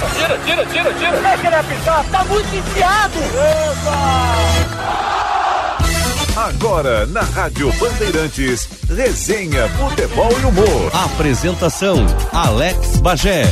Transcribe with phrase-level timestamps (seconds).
[0.00, 1.20] Tira, tira, tira, tira.
[1.20, 3.20] Deixa ele apitar, tá muito enfiado.
[6.34, 10.90] Agora, na Rádio Bandeirantes, resenha, futebol e humor.
[10.94, 13.44] Apresentação, Alex Bagé.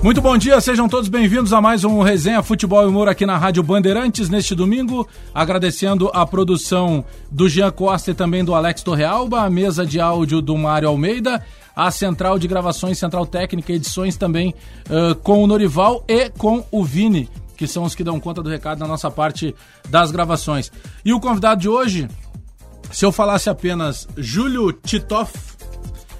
[0.00, 3.36] Muito bom dia, sejam todos bem-vindos a mais um Resenha Futebol e Humor aqui na
[3.36, 5.08] Rádio Bandeirantes neste domingo.
[5.34, 10.40] Agradecendo a produção do Jean Costa e também do Alex Torrealba, a mesa de áudio
[10.40, 11.42] do Mário Almeida,
[11.76, 14.54] a central de gravações, central técnica edições também
[14.88, 18.48] uh, com o Norival e com o Vini, que são os que dão conta do
[18.48, 19.54] recado na nossa parte
[19.88, 20.72] das gravações.
[21.04, 22.08] E o convidado de hoje,
[22.90, 25.38] se eu falasse apenas Júlio Titoff,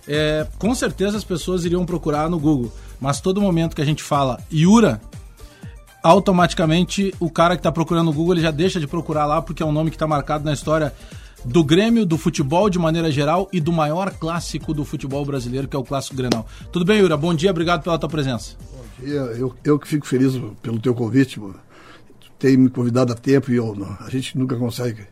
[0.07, 4.03] é, com certeza as pessoas iriam procurar no Google mas todo momento que a gente
[4.03, 5.01] fala Yura,
[6.03, 9.63] automaticamente o cara que está procurando no Google ele já deixa de procurar lá porque
[9.63, 10.93] é um nome que está marcado na história
[11.47, 15.77] do Grêmio, do futebol de maneira geral e do maior clássico do futebol brasileiro, que
[15.77, 16.47] é o Clássico Grenal.
[16.73, 17.17] Tudo bem, Yura?
[17.17, 18.57] Bom dia, obrigado pela tua presença.
[18.73, 21.55] Bom dia, eu, eu que fico feliz pelo teu convite, mano.
[22.39, 25.07] Tem me convidado a tempo e eu, a gente nunca consegue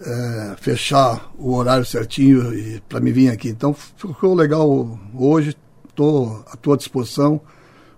[0.00, 3.48] é, fechar o horário certinho para me vir aqui.
[3.48, 5.56] Então ficou legal hoje,
[5.88, 7.40] estou à tua disposição,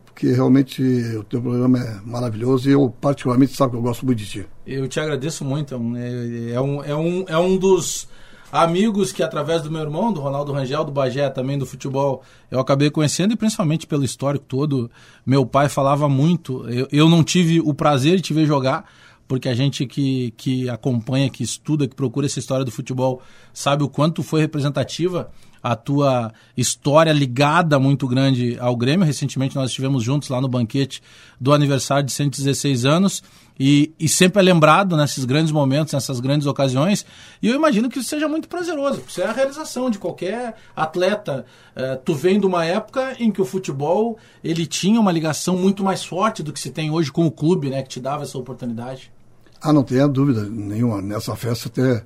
[0.07, 0.83] porque realmente
[1.17, 4.47] o teu programa é maravilhoso e eu particularmente sabe que eu gosto muito de ti.
[4.67, 8.09] Eu te agradeço muito, é, é, um, é, um, é um dos
[8.53, 12.61] amigos que através do meu irmão, do Ronaldo Rangel, do Bagé, também do futebol, eu
[12.61, 14.91] acabei conhecendo e principalmente pelo histórico todo.
[15.27, 18.85] Meu pai falava muito, eu, eu não tive o prazer de te ver jogar,
[19.27, 23.83] porque a gente que, que acompanha, que estuda, que procura essa história do futebol, sabe
[23.83, 25.31] o quanto foi representativa
[25.63, 29.07] a tua história ligada muito grande ao Grêmio.
[29.07, 31.03] Recentemente nós estivemos juntos lá no banquete
[31.41, 33.23] do aniversário de 116 anos
[33.59, 37.07] e, e sempre é lembrado nesses grandes momentos, nessas grandes ocasiões.
[37.41, 39.03] E eu imagino que isso seja muito prazeroso.
[39.07, 41.45] Isso é a realização de qualquer atleta.
[41.77, 45.85] É, tu vem de uma época em que o futebol ele tinha uma ligação muito
[45.85, 48.37] mais forte do que se tem hoje com o clube, né, que te dava essa
[48.37, 49.13] oportunidade.
[49.61, 51.01] Ah, não tenha dúvida nenhuma.
[51.01, 52.05] Nessa festa até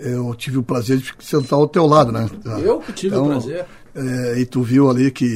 [0.00, 2.28] eu tive o prazer de sentar ao teu lado, né?
[2.62, 3.66] Eu que tive então, o prazer.
[3.94, 5.26] É, e tu viu ali que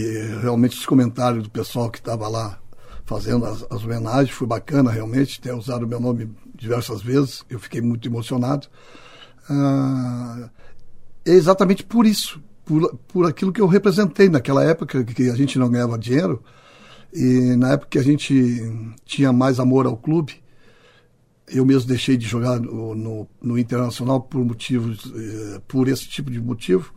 [0.40, 2.58] realmente os comentários do pessoal que estava lá
[3.04, 7.58] fazendo as, as, homenagens foi bacana, realmente, ter usado o meu nome diversas vezes, eu
[7.58, 8.68] fiquei muito emocionado.
[9.48, 10.48] Ah,
[11.24, 15.58] é exatamente por isso, por, por aquilo que eu representei naquela época que a gente
[15.58, 16.42] não ganhava dinheiro
[17.12, 20.42] e na época que a gente tinha mais amor ao clube
[21.48, 26.30] eu mesmo deixei de jogar no, no, no Internacional por motivos, eh, por esse tipo
[26.30, 26.92] de motivo,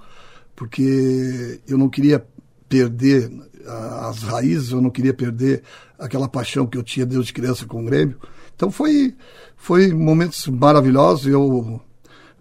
[0.55, 2.25] porque eu não queria
[2.69, 3.31] perder
[3.67, 5.63] as raízes, eu não queria perder
[5.99, 8.17] aquela paixão que eu tinha desde criança com o Grêmio.
[8.55, 9.15] Então foi,
[9.55, 11.27] foi momentos maravilhosos.
[11.27, 11.81] Eu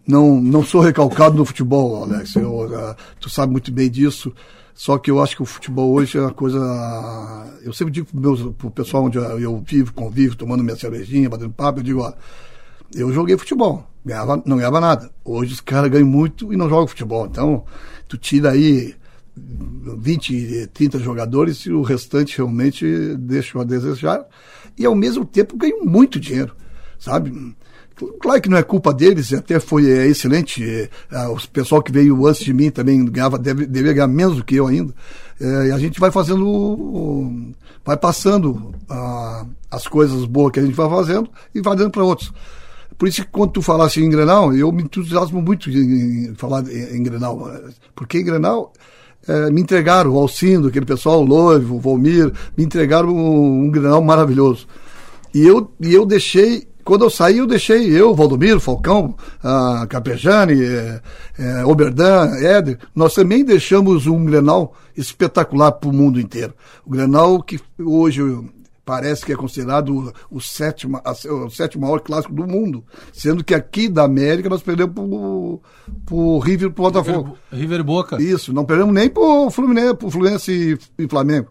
[0.07, 2.37] não, não sou recalcado no futebol, Alex.
[2.37, 4.33] Eu, uh, tu sabe muito bem disso.
[4.77, 6.59] Só que eu acho que o futebol hoje é uma coisa.
[7.63, 8.09] Eu sempre digo
[8.53, 12.13] para o pessoal onde eu vivo, convivo, tomando minha cervejinha, batendo papo, eu digo, ó,
[12.95, 15.11] eu joguei futebol, ganhava, não ganhava nada.
[15.25, 17.25] Hoje os caras ganham muito e não jogam futebol.
[17.25, 17.65] Então,
[18.07, 18.95] tu tira aí
[19.35, 24.27] 20, 30 jogadores e o restante realmente deixa a desejar.
[24.79, 26.55] E ao mesmo tempo ganham muito dinheiro,
[26.99, 27.33] sabe?
[28.21, 30.63] Claro que não é culpa deles, até foi é, excelente.
[31.11, 34.57] É, o pessoal que veio antes de mim também ganhava, deve, ganhar menos do que
[34.57, 34.93] eu ainda.
[35.41, 40.75] É, e a gente vai fazendo, vai passando ah, as coisas boas que a gente
[40.75, 42.33] vai fazendo e vai dando para outros.
[42.99, 46.99] Por isso que quando tu falasse em Grenal, eu me entusiasmo muito em, falar em,
[46.99, 47.51] em Grenal.
[47.95, 48.75] Porque em Grenal
[49.27, 53.71] é, me entregaram o Alcindo, aquele pessoal, o Loivo, o Volmir, me entregaram um, um
[53.71, 54.67] Grenal maravilhoso.
[55.35, 60.63] E eu, e eu deixei quando eu saí, eu deixei eu, Valdomiro, Falcão, a Capejani,
[60.65, 61.01] é,
[61.37, 66.55] é, Oberdan, Éder, nós também deixamos um Grenal espetacular para o mundo inteiro.
[66.87, 68.23] O Grenal que hoje
[68.85, 71.03] parece que é considerado o, sétimo,
[71.45, 76.39] o sétimo maior clássico do mundo, sendo que aqui da América nós perdemos para o
[76.39, 77.37] River para o Botafogo.
[77.51, 78.23] River, River Boca.
[78.23, 81.49] Isso, não perdemos nem para o Fluminense, Fluminense e Flamengo,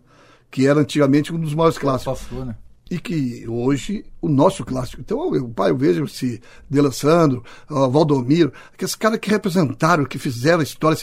[0.49, 2.21] que era antigamente um dos maiores clássicos.
[2.21, 2.55] Flu, né?
[2.89, 5.01] E que hoje o nosso clássico.
[5.01, 6.39] Então, eu, pai, eu vejo se
[6.69, 10.95] Delançando, uh, Valdomiro, aqueles caras que representaram, que fizeram a história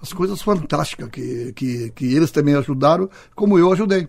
[0.00, 4.08] as coisas fantásticas que, que, que eles também ajudaram, como eu ajudei.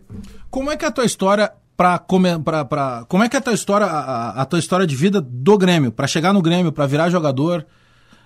[0.50, 3.54] Como é que é a tua história para para como é que é a tua
[3.54, 7.12] história a, a tua história de vida do Grêmio para chegar no Grêmio para virar
[7.12, 7.68] jogador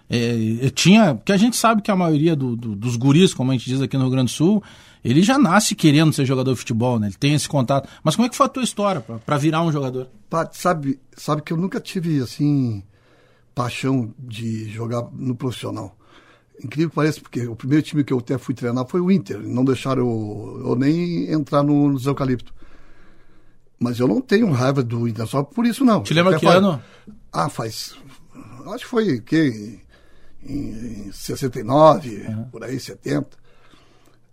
[0.10, 3.54] é, tinha que a gente sabe que a maioria do, do, dos guris como a
[3.54, 4.64] gente diz aqui no Rio Grande do Sul
[5.04, 7.08] ele já nasce querendo ser jogador de futebol, né?
[7.08, 7.90] Ele tem esse contato.
[8.04, 10.08] Mas como é que foi a tua história para virar um jogador?
[10.54, 12.84] sabe, sabe que eu nunca tive, assim,
[13.56, 15.98] paixão de jogar no profissional.
[16.64, 19.40] Incrível que pareça, porque o primeiro time que eu até fui treinar foi o Inter.
[19.40, 22.54] Não deixaram eu, eu nem entrar no, nos eucalipto.
[23.80, 26.04] Mas eu não tenho raiva do Inter só por isso, não.
[26.04, 26.82] Te lembra Até que faz- ano?
[27.34, 27.96] Ah, faz.
[28.68, 29.80] Acho que foi que,
[30.46, 33.41] em, em 69, por aí, 70.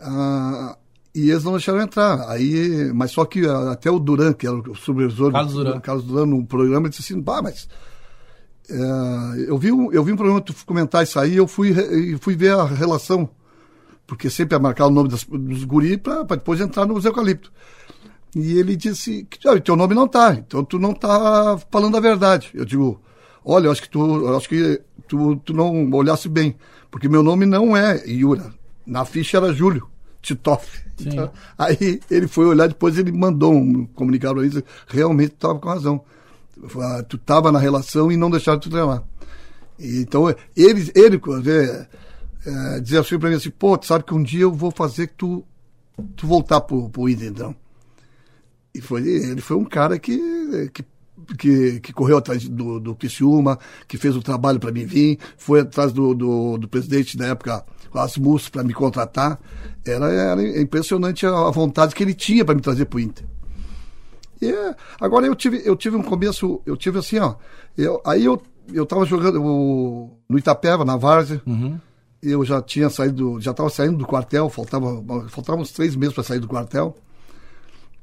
[0.01, 0.77] Ah,
[1.15, 2.29] e eles não deixaram entrar.
[2.29, 5.81] Aí, mas só que ah, até o Duran, que era o supervisor, Carlos Duran.
[5.81, 7.69] Carlos Duran, no programa, disse assim: pá, mas.
[8.71, 11.75] ah, eu, vi um, eu vi um programa tu comentar isso aí e eu fui,
[12.21, 13.29] fui ver a relação.
[14.07, 17.53] Porque sempre ia marcar o nome das, dos guri para depois entrar nos eucalipto.
[18.35, 22.01] E ele disse que ah, teu nome não tá, então tu não tá falando a
[22.01, 22.51] verdade.
[22.55, 23.01] Eu digo,
[23.45, 26.57] olha, eu acho que tu, eu acho que tu, tu não olhasse bem,
[26.91, 28.58] porque meu nome não é Yura.
[28.89, 29.89] Na ficha era Júlio
[30.23, 30.83] Titoff.
[31.01, 35.69] Então, aí ele foi olhar, depois ele mandou um comunicado para mim, realmente estava com
[35.69, 36.05] razão.
[36.81, 39.05] Ah, Tu estava na relação e não deixaram tu treinar.
[39.79, 41.87] Então, ele, ele é,
[42.47, 45.07] é, dizia assim para mim assim, pô, tu sabe que um dia eu vou fazer
[45.07, 45.45] que tu,
[46.17, 47.55] tu voltar pro, pro então.
[48.75, 50.19] E foi, ele foi um cara que,
[50.73, 50.85] que,
[51.37, 55.61] que, que correu atrás do, do Criciúma, que fez o trabalho para mim vir, foi
[55.61, 57.65] atrás do, do, do presidente da época,
[57.95, 59.39] Asmus, para me contratar.
[59.87, 63.25] Era, era impressionante a, vontade que ele tinha para me trazer para o Inter.
[64.41, 67.35] E, é, agora eu tive, eu tive um começo, eu tive assim, ó.
[67.77, 68.41] Eu, aí eu,
[68.73, 71.41] eu tava jogando o- no Itapeva, na Várzea.
[72.23, 76.25] Eu já tinha saído, já estava saindo do quartel, faltava, faltavam uns três meses para
[76.25, 76.95] sair do quartel.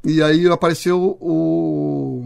[0.04, 2.24] E aí apareceu o,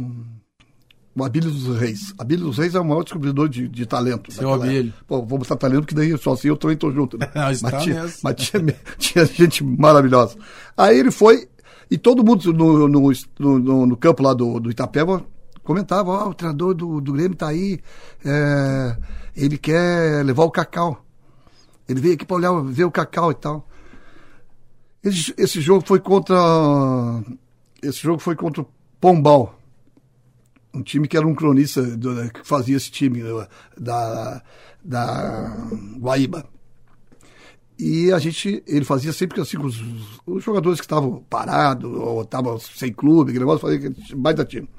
[1.16, 2.14] o Abílio dos Reis.
[2.18, 4.32] Abílio dos Reis é o maior descobridor de, de talento.
[4.32, 4.94] Seu Abílio.
[5.08, 7.18] Pô, vou botar talento, que daí só assim eu também tô junto.
[7.18, 7.28] Né?
[7.52, 10.38] Está mas tinha, mas tinha, tinha gente maravilhosa.
[10.78, 11.48] Aí ele foi,
[11.90, 15.26] e todo mundo no, no, no, no- campo lá do, do Itapeva
[15.64, 17.80] comentava, ó, o treinador do, do Grêmio tá aí,
[18.26, 18.98] é,
[19.36, 21.06] ele quer levar o Cacau.
[21.88, 23.68] Ele veio aqui para olhar, ver o Cacau e tal.
[25.04, 26.36] Esse, esse jogo foi contra.
[27.82, 28.68] Esse jogo foi contra o
[29.00, 29.59] Pombal.
[30.80, 33.48] Um time que era um cronista do- que fazia esse time do-
[33.78, 34.42] da,
[34.84, 35.68] da
[36.00, 36.46] Guaíba.
[37.78, 39.82] E a gente, ele fazia sempre assim os,
[40.26, 44.70] os jogadores que estavam parados ou estavam sem clube, aquele negócio, fazia aquele baita time.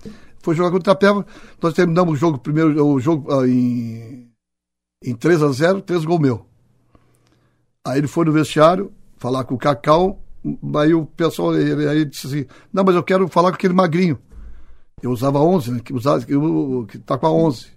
[0.42, 1.26] Foi jogar contra o Itapeva,
[1.62, 4.30] nós terminamos o jogo, primeiro, o jogo ah, em,
[5.04, 6.46] em 3 a 0 3 gol meu.
[7.86, 10.22] Aí ele foi no vestiário falar com o Cacau,
[10.76, 14.18] aí o pessoal, ele, aí disse assim, não, mas eu quero falar com aquele magrinho.
[15.02, 17.68] Eu usava 11, né, que, usava, que, eu- que tá com a 11.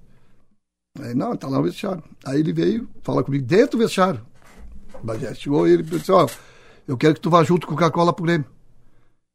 [1.00, 2.04] Aí, não, tá lá no vestiário.
[2.26, 4.22] Aí ele veio falar comigo dentro do vestiário.
[5.04, 6.28] Bagé chegou e ele disse, ó,
[6.88, 8.46] eu quero que tu vá junto com o Cacau lá pro Grêmio.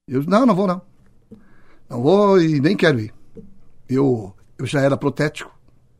[0.06, 0.81] Eu disse, não, não vou não.
[1.88, 3.12] Não vou e nem quero ir.
[3.88, 5.50] Eu, eu já era protético,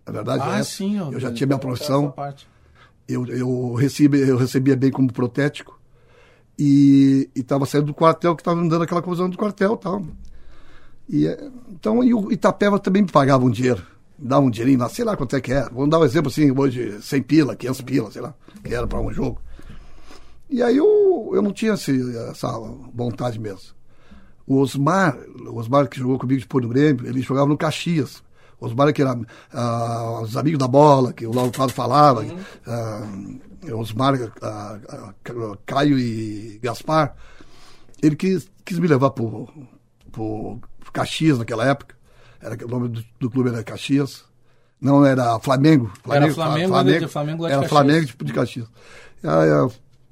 [0.07, 0.43] na verdade.
[0.47, 0.65] Ah, era.
[0.65, 1.01] sim.
[1.01, 2.15] ó, eu já tinha minha profissão
[3.09, 5.81] eu, eu, recebia, eu recebia bem como protético
[6.59, 10.03] e estava saindo do quartel que estava me dando aquela confusão do quartel e tal.
[11.09, 13.83] E, eh, então, e o Itapeva também me pagava um dinheiro,
[14.19, 15.63] me dava um dinheirinho lá, sei lá quanto é que é.
[15.71, 19.01] Vamos dar um exemplo assim, hoje 100 pila, 500 pila, sei lá, que era para
[19.01, 19.41] um jogo.
[20.51, 22.49] E aí eu, eu não tinha esse, essa
[22.95, 23.77] vontade mesmo.
[24.47, 25.17] O Osmar,
[25.47, 28.23] o Osmar que jogou comigo depois no Grêmio, ele jogava no Caxias.
[28.59, 29.19] O Osmar que era
[29.53, 32.25] ah, os amigos da bola, que o Lauro Prado falava.
[32.67, 33.07] ah,
[33.75, 34.79] Osmar, ah,
[35.67, 37.15] Caio e Gaspar.
[38.03, 39.49] Ele quis, quis me levar pro,
[40.11, 40.59] pro
[40.93, 41.97] Caxias naquela época.
[42.41, 44.25] Era, o nome do, do clube era Caxias.
[44.81, 45.91] Não era Flamengo.
[46.09, 47.69] Era Flamengo, era de Flamengo lá de Era Caxias.
[47.69, 48.67] Flamengo tipo de Caxias.
[49.25, 49.53] Ah, é,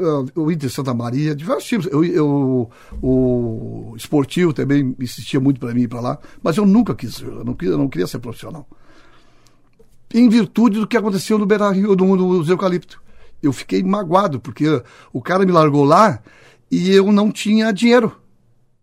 [0.05, 1.87] ah, o Inter Santa Maria, diversos times.
[1.87, 6.95] Eu, eu- o esportivo também insistia muito para mim ir para lá, mas eu nunca
[6.95, 8.67] quis, eu não queria, eu não queria ser profissional.
[10.13, 13.03] Em virtude do que aconteceu no Beira Rio, no, no Eucalipto.
[13.43, 16.21] Eu fiquei magoado, porque o cara me largou lá
[16.71, 18.17] e eu não tinha dinheiro.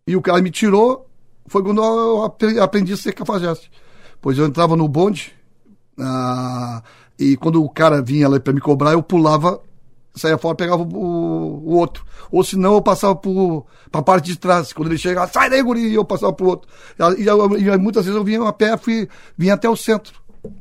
[0.05, 1.09] E o cara me tirou,
[1.47, 3.71] foi quando eu apre- aprendi a ser cafajeste.
[4.21, 5.33] Pois eu entrava no bonde,
[5.99, 6.81] ah,
[7.19, 9.61] e quando o cara vinha lá para me cobrar, eu pulava,
[10.15, 10.87] saía fora, pegava o,
[11.65, 12.05] o outro.
[12.31, 14.73] Ou senão eu passava para a parte de trás.
[14.73, 16.69] Quando ele chegava, sai daí, guri, e eu passava para o outro.
[17.17, 19.07] E, eu- e muitas vezes eu vinha a pé, fui,
[19.37, 20.13] vinha até o centro.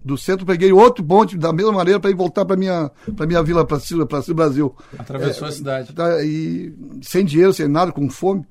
[0.05, 3.43] Do centro peguei outro bonde da mesma maneira para ir voltar para minha para minha
[3.43, 4.73] vila para Sil para Sil Brasil.
[4.97, 5.93] Atravessou a cidade.
[5.93, 6.73] Tá, e
[7.03, 8.45] sem dinheiro, sem nada, com fome.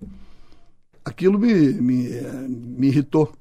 [1.03, 2.09] Aquilo me, me,
[2.49, 3.31] me irritou.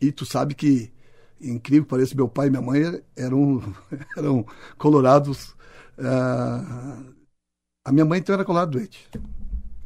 [0.00, 0.92] E tu sabe que,
[1.40, 3.62] incrível que pareça, meu pai e minha mãe eram,
[4.16, 4.46] eram
[4.78, 5.54] colorados.
[5.98, 7.02] ah,
[7.84, 9.08] a minha mãe então era colorado doente.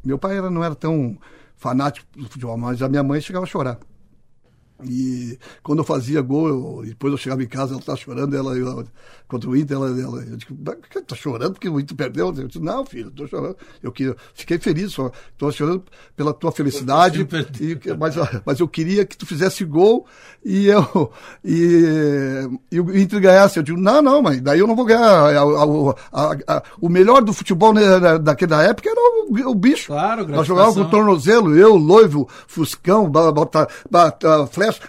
[0.03, 1.17] Meu pai era, não era tão
[1.55, 3.79] fanático do futebol, mas a minha mãe chegava a chorar.
[4.83, 8.57] E quando eu fazia gol, eu, depois eu chegava em casa, ela estava chorando, ela,
[8.57, 8.85] eu,
[9.25, 10.55] contra o Inter, ela, ela eu digo,
[11.07, 12.27] tá chorando porque o Inter perdeu?
[12.27, 13.55] Eu disse, não, filho, estou chorando.
[13.81, 15.83] Eu queria, fiquei feliz, só estou chorando
[16.15, 17.25] pela tua felicidade,
[17.61, 18.15] e, mas,
[18.45, 20.05] mas eu queria que tu fizesse gol
[20.43, 21.11] e eu
[21.43, 23.57] e, e o Inter ganhasse.
[23.57, 25.01] Eu digo, não, não, mas daí eu não vou ganhar.
[25.01, 29.87] A, a, a, o melhor do futebol né, daquela época era o, o bicho.
[29.87, 33.67] Claro, Nós jogávamos com tornozelo, eu, Loivo, Fuscão, bota,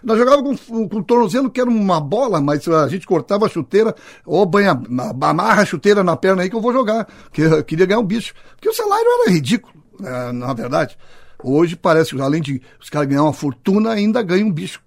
[0.02, 3.95] Nós jogávamos com, com tornozelo que era uma bola, mas a gente cortava a chuteira,
[4.25, 4.80] ou banha,
[5.21, 7.06] amarra a chuteira na perna aí que eu vou jogar.
[7.33, 8.35] Que eu queria ganhar um bicho.
[8.54, 10.97] Porque o salário era ridículo, né, na verdade.
[11.42, 14.80] Hoje parece que além de os caras ganhar uma fortuna, ainda ganham um bicho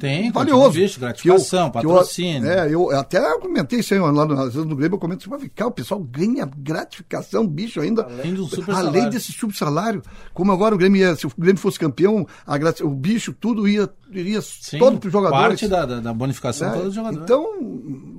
[0.00, 0.70] tem, valioso.
[0.70, 2.48] Visto, gratificação, eu, patrocínio.
[2.48, 5.32] Eu, é, eu até comentei isso aí lá no, às vezes no Grêmio, eu comento
[5.34, 8.04] assim, cá, o pessoal ganha gratificação, bicho, ainda.
[8.04, 9.10] Além do super Além salário.
[9.10, 10.02] desse subsalário.
[10.32, 13.88] Como agora o Grêmio ia, se o Grêmio fosse campeão, a, o bicho, tudo ia,
[14.10, 15.36] iria Sim, todo pro jogador.
[15.36, 17.22] Parte da, da bonificação é, todo jogador.
[17.22, 17.46] Então,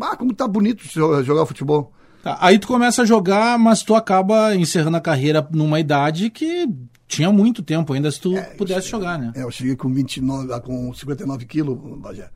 [0.01, 0.83] ah, como tá bonito
[1.23, 1.91] jogar futebol.
[2.23, 6.67] Tá, aí tu começa a jogar, mas tu acaba encerrando a carreira numa idade que
[7.11, 9.33] tinha muito tempo ainda se tu é, pudesse cheguei, jogar, né?
[9.35, 12.29] É, eu cheguei com 29, ah, com 59 quilos, Bagé.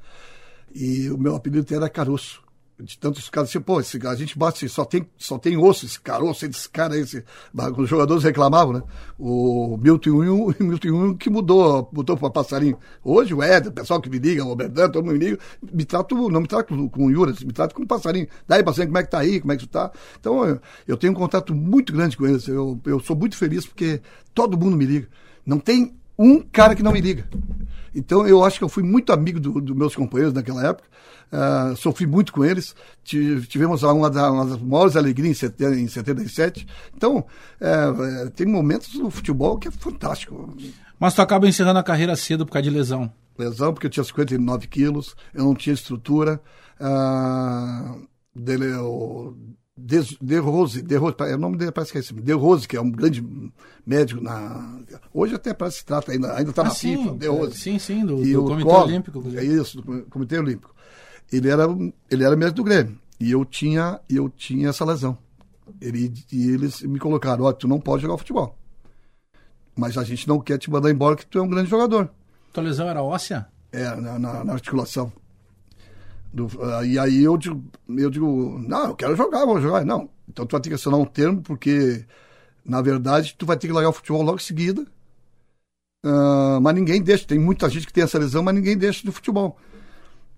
[0.73, 2.43] E o meu apelido era Caroço.
[2.77, 5.97] De tantos caras, assim, pô, esse, a gente bate, só tem, só tem osso, esse
[5.97, 7.23] caroço, esse cara, esse.
[7.77, 8.83] Os jogadores reclamavam, né?
[9.17, 12.77] O Milton Unho, Milton Unho que mudou, mudou para passarinho.
[13.01, 15.85] Hoje o Éder, o pessoal que me liga, o Roberto, todo mundo me liga, me
[15.85, 18.27] trato, não me trato com, com o Yura, me trato com o passarinho.
[18.45, 19.89] Daí, passarinho, como é que tá aí, como é que tu tá?
[20.19, 22.45] Então, eu, eu tenho um contato muito grande com eles.
[22.45, 24.01] Eu, eu sou muito feliz porque
[24.33, 25.07] todo mundo me liga.
[25.45, 27.27] Não tem um cara que não me liga.
[27.93, 30.87] Então eu acho que eu fui muito amigo dos do meus companheiros naquela época,
[31.31, 36.67] uh, sofri muito com eles, tivemos uma, das, uma das maiores alegrias em, em 77.
[36.95, 40.55] Então uh, tem momentos no futebol que é fantástico.
[40.99, 43.11] Mas tu acaba encerrando a carreira cedo por causa de lesão.
[43.37, 46.41] Lesão, porque eu tinha 59 quilos, eu não tinha estrutura.
[46.79, 49.37] Uh, dele, eu,
[49.77, 52.67] de, de Rose, de Rose, é o nome dele parece que é esse, De Rose,
[52.67, 53.23] que é um grande
[53.85, 54.79] médico na.
[55.13, 57.57] Hoje até parece que se trata ainda, ainda está ah, na sim, FIFA, De Rose.
[57.57, 59.23] Sim, sim, do, do Comitê Olímpico.
[59.35, 60.73] É isso, do Comitê Olímpico.
[61.31, 61.65] Ele era,
[62.09, 62.97] ele era médico do Grêmio.
[63.19, 65.17] E eu tinha, eu tinha essa lesão.
[65.81, 68.57] Ele, e eles me colocaram, ó, tu não pode jogar futebol.
[69.75, 72.09] Mas a gente não quer te mandar embora que tu é um grande jogador.
[72.53, 73.47] Tua lesão era óssea?
[73.71, 75.11] É, na, na, na articulação.
[76.35, 79.85] Do, uh, e aí eu digo, eu digo, não, eu quero jogar, vou jogar.
[79.85, 82.05] Não, então tu vai ter que assinar um termo, porque,
[82.65, 84.85] na verdade, tu vai ter que largar o futebol logo em seguida.
[86.05, 89.13] Uh, mas ninguém deixa, tem muita gente que tem essa lesão, mas ninguém deixa do
[89.13, 89.57] futebol.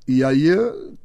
[0.08, 0.98] E aí, uh,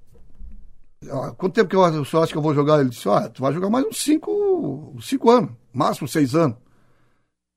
[1.38, 2.80] quanto tempo que eu, eu só acho que eu vou jogar?
[2.80, 6.58] Ele disse, ah, tu vai jogar mais uns cinco, cinco anos, máximo seis anos.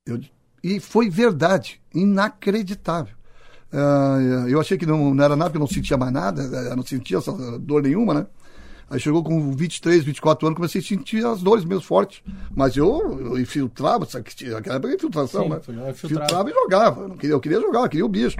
[0.06, 0.18] Eu,
[0.64, 3.15] e foi verdade, inacreditável.
[3.72, 6.72] Uh, eu achei que não, não, era nada, porque eu não sentia mais nada, eu
[6.72, 8.26] eh, não sentia essa dor nenhuma, né?
[8.88, 12.22] Aí chegou com 23, 24 anos, comecei a sentir as dores mesmo fortes.
[12.54, 15.90] Mas eu, eu infiltrava, naquela época infiltração, Sim, né?
[15.90, 17.02] Infiltrava e jogava.
[17.02, 18.36] Eu, não queria, eu queria jogar, eu queria o bicho.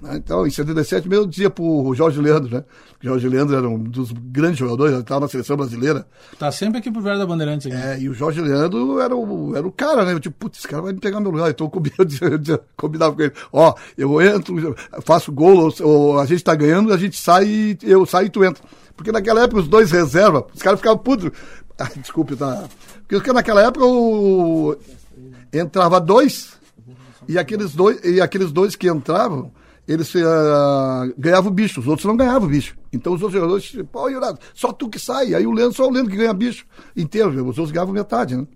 [0.00, 0.16] Né?
[0.16, 2.64] Então, em 77 mesmo, eu dizia pro Jorge Leandro, né?
[3.02, 6.06] Jorge Leandro era um dos grandes jogadores, ele estava na seleção brasileira.
[6.38, 7.66] Tá sempre aqui pro velho da Bandeirantes.
[7.66, 7.76] Aqui.
[7.76, 10.12] É, e o Jorge Leandro era o, era o cara, né?
[10.12, 11.50] Eu tipo, putz, esse cara vai me pegar meu lugar.
[11.50, 11.70] Então eu
[12.76, 16.96] combinava com ele, ó, eu entro, faço gol, ou, ou, a gente tá ganhando, a
[16.96, 18.62] gente sai, eu saio e tu entra.
[18.96, 21.30] Porque naquela época os dois reserva, os caras ficavam putos.
[21.82, 22.68] Ah, desculpe, tá?
[23.08, 24.76] Porque naquela época o...
[25.50, 26.58] entrava dois,
[27.26, 29.50] e aqueles dois, e aqueles dois que entravam,
[29.90, 32.76] eles uh, ganhavam bicho, os outros não ganhavam bicho.
[32.92, 35.34] Então os outros jogadores, pô, Yurado, só tu que sai.
[35.34, 36.64] Aí o Leandro, só o Leandro que ganha bicho
[36.96, 38.46] inteiro, os outros ganhavam metade, né?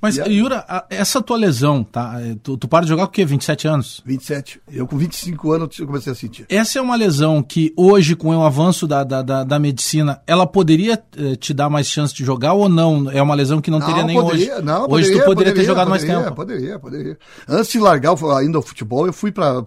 [0.00, 2.16] Mas, e Yura, essa tua lesão, tá?
[2.20, 3.24] É, tu, tu para de jogar com o quê?
[3.24, 4.02] 27 anos?
[4.04, 4.60] 27.
[4.72, 6.46] Eu com 25 anos eu comecei a sentir.
[6.48, 10.46] Essa é uma lesão que hoje, com o avanço da, da, da, da medicina, ela
[10.46, 13.10] poderia eh, te dar mais chance de jogar ou não?
[13.10, 14.64] É uma lesão que não, não teria nem poderia, hoje.
[14.64, 16.34] Não, hoje poderia, tu poderia, poderia ter jogado mais tempo.
[16.34, 17.18] Poderia, poderia.
[17.46, 19.62] Antes de largar ainda o futebol, eu fui para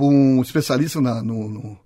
[0.00, 1.78] um especialista na, no, no...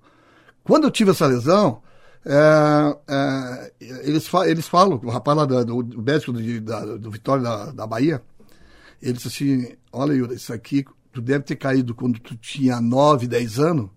[0.62, 1.83] Quando eu tive essa lesão,
[2.26, 7.43] é, é, eles, eles falam, o rapaz lá do, do médico do, da, do Vitória
[7.43, 8.23] da, da Bahia,
[9.02, 13.26] ele disse assim: Olha, Yura, isso aqui tu deve ter caído quando tu tinha 9,
[13.26, 13.90] 10 anos,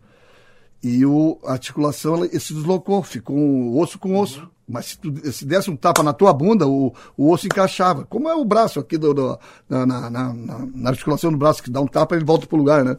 [0.84, 4.42] e o, a articulação ela, se deslocou, ficou osso com osso.
[4.42, 4.48] Uhum.
[4.70, 8.06] Mas se, tu, se desse um tapa na tua bunda, o, o osso encaixava.
[8.06, 11.72] Como é o braço aqui do, do na, na, na, na, articulação do braço, que
[11.72, 12.98] dá um tapa e ele volta pro lugar, né?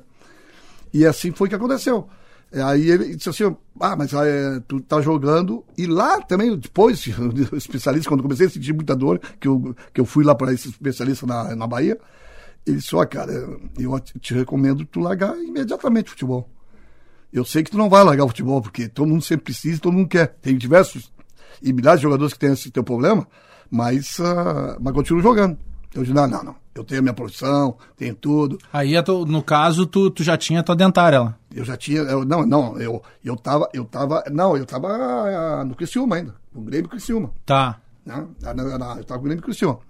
[0.92, 2.08] E assim foi que aconteceu.
[2.52, 3.44] Aí ele disse assim,
[3.78, 5.64] ah, mas é, tu tá jogando.
[5.76, 7.06] E lá também, depois,
[7.52, 10.68] especialista, quando comecei a sentir muita dor, que eu, que eu fui lá para esse
[10.68, 11.98] especialista na, na Bahia,
[12.66, 16.48] ele disse, ó, cara, eu te recomendo tu largar imediatamente o futebol.
[17.32, 19.92] Eu sei que tu não vai largar o futebol, porque todo mundo sempre precisa, todo
[19.92, 20.28] mundo quer.
[20.40, 21.12] Tem diversos
[21.62, 23.26] e milhares de jogadores que têm esse teu problema,
[23.70, 25.58] mas, uh, mas continuo jogando.
[25.94, 26.56] Eu disse, não, não, não.
[26.74, 28.58] Eu tenho a minha profissão, tenho tudo.
[28.72, 28.94] Aí,
[29.26, 31.36] no caso, tu, tu já tinha a tua dentária lá?
[31.52, 35.64] Eu já tinha, eu, não, não, eu, eu tava, eu tava, não, eu tava uh,
[35.64, 37.32] no Criciúma ainda, no Grêmio Criciúma.
[37.44, 37.80] Tá.
[38.06, 38.24] Né?
[38.40, 39.80] Eu tava no Grêmio Criciúma.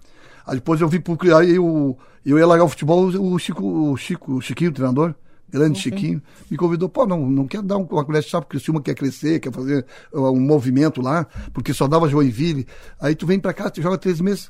[0.47, 3.95] Aí depois eu vi pro, aí eu, eu ia largar o futebol, o Chico, o
[3.97, 5.13] Chico, o Chiquinho, o treinador,
[5.47, 5.91] grande okay.
[5.91, 8.81] Chiquinho, me convidou, pô, não, não quer dar uma colher de chá, porque o Criciúma
[8.81, 12.65] quer crescer, quer fazer uh, um movimento lá, porque só dava Joinville.
[12.99, 14.49] Aí tu vem pra cá, tu joga três meses.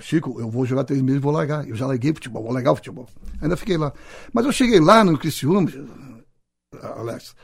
[0.00, 1.68] Chico, eu vou jogar três meses e vou largar.
[1.68, 3.06] Eu já larguei futebol, vou largar o futebol.
[3.40, 3.92] Ainda fiquei lá.
[4.32, 5.70] Mas eu cheguei lá no Criciúma,
[6.82, 7.34] Alex,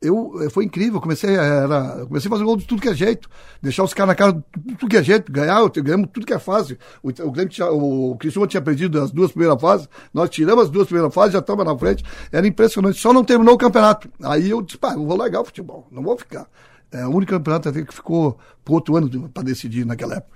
[0.00, 3.28] eu, eh, foi incrível, comecei, era, comecei a fazer gol de tudo que é jeito,
[3.62, 6.38] deixar os caras na cara de tudo que é jeito, ganhar, ganhamos tudo que é
[6.38, 6.78] fácil.
[7.02, 8.16] O, o, Grêmio tinha, o
[8.46, 11.76] tinha perdido as duas primeiras fases, nós tiramos as duas primeiras fases, já estamos na
[11.76, 14.08] frente, era impressionante, só não terminou o campeonato.
[14.22, 16.46] Aí eu disse, pá, eu vou largar o futebol, não vou ficar.
[16.92, 20.35] É o único campeonato até que ficou por outro ano para decidir naquela época.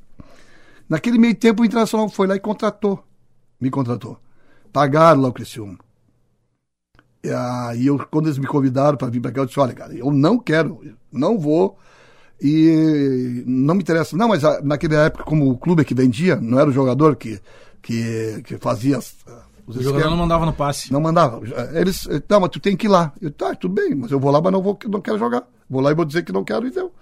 [0.90, 3.04] Naquele meio tempo o Internacional foi lá e contratou,
[3.61, 4.18] me contratou.
[4.73, 5.78] Pagaram lá o Criciúma.
[7.23, 10.11] E eu, quando eles me convidaram para vir para cá, eu disse: olha, cara, eu
[10.11, 10.80] não quero,
[11.12, 11.78] não vou
[12.42, 14.16] e não me interessa.
[14.16, 17.40] Não, mas a, naquela época, como o clube que vendia, não era o jogador que,
[17.80, 19.14] que, que fazia as,
[19.66, 20.92] os O jogador não mandava no passe.
[20.92, 21.40] Não mandava.
[21.73, 23.12] Eles, não, mas tu tem que ir lá.
[23.20, 25.47] Eu, tá, tudo bem, mas eu vou lá, mas não, vou, não quero jogar.
[25.68, 26.92] Vou lá e vou dizer que não quero e deu.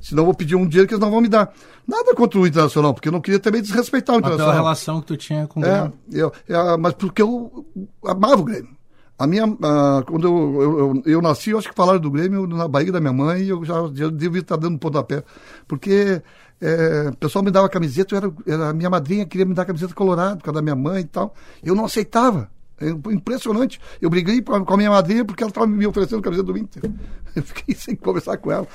[0.00, 1.52] Senão eu vou pedir um dinheiro que eles não vão me dar.
[1.86, 4.52] Nada contra o Internacional, porque eu não queria também desrespeitar o Internacional.
[4.52, 5.92] Pela relação que tu tinha com o é, Grêmio.
[6.12, 7.66] É, eu, eu, mas porque eu
[8.04, 8.78] amava o Grêmio.
[9.18, 12.68] A minha, uh, quando eu, eu, eu, nasci, eu acho que falaram do Grêmio na
[12.68, 15.24] barriga da minha mãe e eu já, já devia estar dando pontapé.
[15.66, 16.22] Porque
[16.60, 19.64] é, o pessoal me dava camiseta, eu era, era, a minha madrinha queria me dar
[19.64, 21.34] camiseta colorada por causa da minha mãe e tal.
[21.64, 22.48] Eu não aceitava.
[22.80, 23.80] É impressionante.
[24.00, 26.82] Eu briguei com a minha madrinha porque ela estava me oferecendo camiseta do Inter.
[27.34, 28.66] Eu fiquei sem conversar com ela.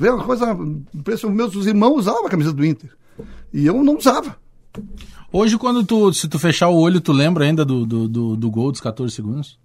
[0.00, 0.56] É uma coisa
[0.94, 1.36] impressionante.
[1.36, 2.90] Meus irmãos usavam a camiseta do Inter.
[3.52, 4.36] E eu não usava.
[5.32, 8.50] Hoje, quando tu, se tu fechar o olho, tu lembra ainda do, do, do, do
[8.50, 9.58] gol dos 14 segundos?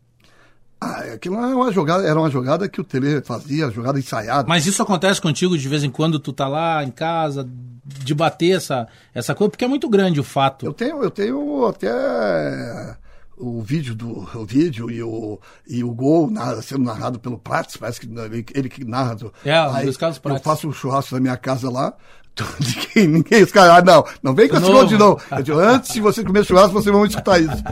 [0.80, 4.48] Ah, aquilo era uma jogada, era uma jogada que o Tele fazia, jogada ensaiada.
[4.48, 7.48] Mas isso acontece contigo de vez em quando tu tá lá em casa,
[7.86, 10.66] de bater essa, essa coisa, porque é muito grande o fato.
[10.66, 12.98] Eu tenho, eu tenho até
[13.38, 18.00] o vídeo do o vídeo e o, e o gol sendo narrado pelo Prates, parece
[18.00, 19.16] que ele, ele que narra.
[19.16, 21.94] Do, é, aí, casos Eu faço um churrasco na minha casa lá,
[22.60, 25.22] ninguém, ninguém, os caras, ah, não, não vem com esse gol de novo.
[25.32, 27.64] Eu digo, antes de você comer churrasco, vocês vão escutar isso.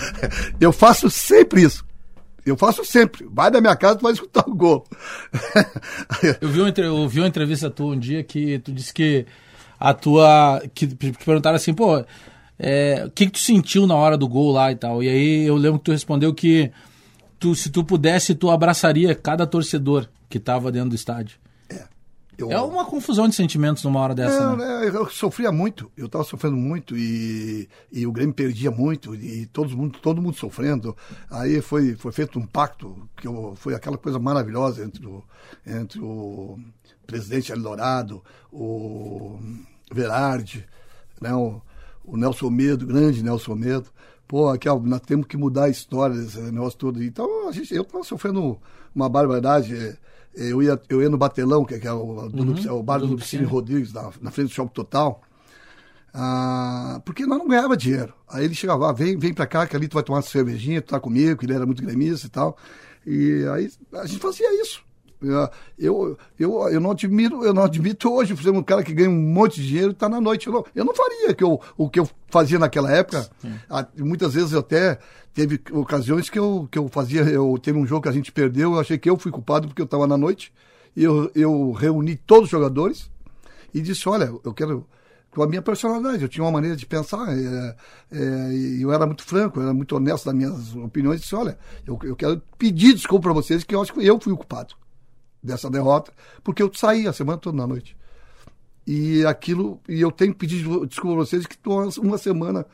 [0.60, 1.84] eu faço sempre isso.
[2.44, 3.26] Eu faço sempre.
[3.30, 4.86] Vai na minha casa, tu vai escutar o gol.
[6.40, 9.26] eu, vi uma, eu vi uma entrevista tua um dia que tu disse que
[9.80, 10.62] a tua.
[10.72, 12.04] que, que perguntaram assim, pô,
[12.58, 15.02] é, o que, que tu sentiu na hora do gol lá e tal?
[15.02, 16.70] E aí eu lembro que tu respondeu que
[17.38, 21.38] tu, se tu pudesse, tu abraçaria cada torcedor que estava dentro do estádio.
[22.38, 22.50] Eu...
[22.52, 24.42] É uma confusão de sentimentos numa hora dessa.
[24.42, 24.88] É, né?
[24.88, 29.74] eu sofria muito, eu estava sofrendo muito e, e o Grêmio perdia muito e todo
[29.74, 30.94] mundo, todo mundo sofrendo.
[31.30, 35.24] Aí foi, foi feito um pacto, que eu, foi aquela coisa maravilhosa entre o,
[35.66, 36.58] entre o
[37.06, 39.38] presidente Eldorado, o
[39.90, 40.66] Verardi,
[41.18, 41.62] né, o,
[42.06, 43.90] o Nelson Medo, grande Nelson Medo.
[44.26, 47.02] Pô, aqui, ó, nós temos que mudar a história desse negócio todo.
[47.02, 48.58] Então, a gente, eu estava sofrendo
[48.94, 49.98] uma barbaridade
[50.36, 53.12] eu ia, eu ia no Batelão, que é, o, do, uhum, o bar do, do
[53.12, 55.22] Lupicínio Rodrigues, na, na, frente do Shopping Total,
[56.12, 58.12] ah, porque nós não ganhava dinheiro.
[58.28, 60.82] Aí ele chegava, ah, vem, vem pra cá, que ali tu vai tomar uma cervejinha,
[60.82, 62.56] tu tá comigo, que ele era muito gremista e tal.
[63.06, 64.84] E aí a gente fazia isso.
[65.78, 69.10] Eu, eu, eu não admiro, eu não admito hoje, por exemplo, um cara que ganha
[69.10, 70.46] um monte de dinheiro está na noite.
[70.46, 73.28] Eu não, eu não faria que eu, o que eu fazia naquela época.
[73.68, 74.98] Ah, muitas vezes eu até
[75.34, 78.72] teve ocasiões que eu, que eu fazia, eu teve um jogo que a gente perdeu,
[78.72, 80.52] eu achei que eu fui culpado porque eu estava na noite.
[80.96, 83.10] E eu, eu reuni todos os jogadores
[83.74, 84.86] e disse, olha, eu quero
[85.36, 86.22] com a minha personalidade.
[86.22, 87.76] Eu tinha uma maneira de pensar, é,
[88.10, 91.20] é, eu era muito franco, eu era muito honesto nas minhas opiniões.
[91.20, 94.32] Disse: olha, eu, eu quero pedir desculpa para vocês, que eu acho que eu fui
[94.32, 94.74] o culpado
[95.46, 97.96] dessa derrota, porque eu saí a semana toda na noite.
[98.86, 102.66] E aquilo, e eu tenho que pedir desculpa a vocês que estou uma semana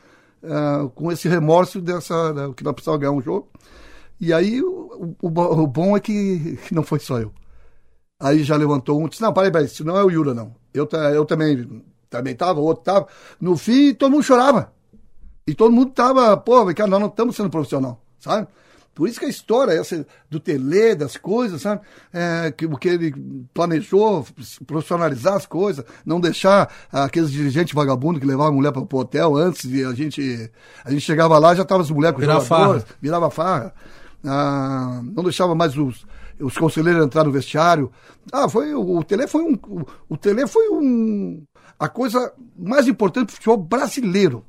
[0.43, 3.49] uh, com esse remorso dessa, né, que nós precisávamos ganhar um jogo.
[4.19, 7.33] E aí o, o, o, bom é que não foi só eu.
[8.19, 10.55] Aí já levantou um, disse, não, peraí, peraí, isso não é o Yura, não.
[10.73, 11.83] Eu, eu também
[12.13, 13.07] também tava, outro tava.
[13.41, 14.71] No fim, todo mundo chorava.
[15.47, 18.47] E todo mundo tava, pô, cara, nós não estamos sendo profissional, sabe?
[18.93, 21.81] Por isso que a história essa do Tele, das coisas, sabe?
[22.13, 23.13] É, que, o que ele
[23.53, 24.25] planejou,
[24.67, 29.35] profissionalizar as coisas, não deixar aqueles dirigentes vagabundos que levavam a mulher para o hotel
[29.35, 30.51] antes de a gente.
[30.85, 32.85] A gente chegava lá já tava as mulheres com virava farra.
[33.01, 33.73] virava farra.
[34.23, 36.05] Ah, não deixava mais os.
[36.39, 37.91] os conselheiros entraram no vestiário.
[38.31, 41.43] Ah, foi o, o Tele foi um o, o Tele foi um
[41.79, 44.45] a coisa mais importante do futebol brasileiro.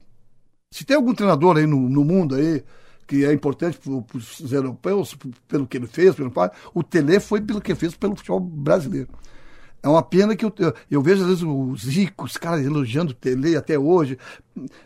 [0.71, 2.63] Se tem algum treinador aí no, no mundo aí
[3.07, 5.17] que é importante para os europeus,
[5.49, 6.33] pelo que ele fez, pelo
[6.73, 9.09] o Tele foi pelo que fez pelo futebol brasileiro.
[9.85, 10.53] É uma pena que eu,
[10.91, 14.17] eu vejo, às vezes, os ricos, os caras elogiando o Tele até hoje.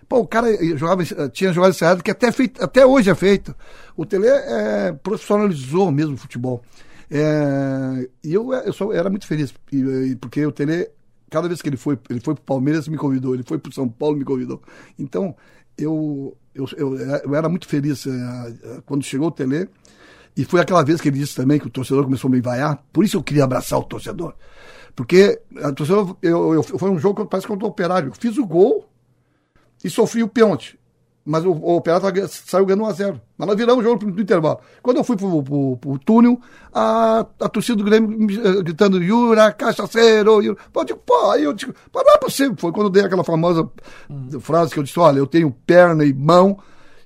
[0.08, 3.54] Pô, o cara jogava, tinha jogado esse errado que até, feito, até hoje é feito.
[3.96, 6.64] O Tele é, profissionalizou mesmo o futebol.
[7.08, 9.54] É, e eu, eu só, era muito feliz,
[10.20, 10.90] porque o Tele,
[11.30, 13.70] cada vez que ele foi, ele foi para o Palmeiras, me convidou, ele foi para
[13.70, 14.60] o São Paulo, me convidou.
[14.98, 15.36] Então,
[15.78, 19.68] eu, eu, eu, eu era muito feliz é, quando chegou o Tele.
[20.36, 22.84] E foi aquela vez que ele disse também que o torcedor começou a me vaiar.
[22.92, 24.34] Por isso eu queria abraçar o torcedor.
[24.94, 28.08] Porque a torcida, eu, eu, foi um jogo que parece eu tô operário.
[28.08, 28.88] Eu fiz o gol
[29.82, 30.78] e sofri o pênalti.
[31.28, 31.82] Mas o, o
[32.26, 33.20] saiu ganhando 1x0.
[33.36, 34.60] Mas nós viramos o jogo no intervalo.
[34.82, 36.40] Quando eu fui pro, pro, pro túnel,
[36.72, 40.56] a, a torcida do Grêmio eh, gritando Yura, cachaceiro, Yura.
[40.72, 42.54] Pô, eu digo, pô, aí eu digo, pô, não é possível.
[42.56, 43.68] Foi quando eu dei aquela famosa
[44.08, 44.40] hum.
[44.40, 46.58] frase que eu disse, olha, eu tenho perna e mão,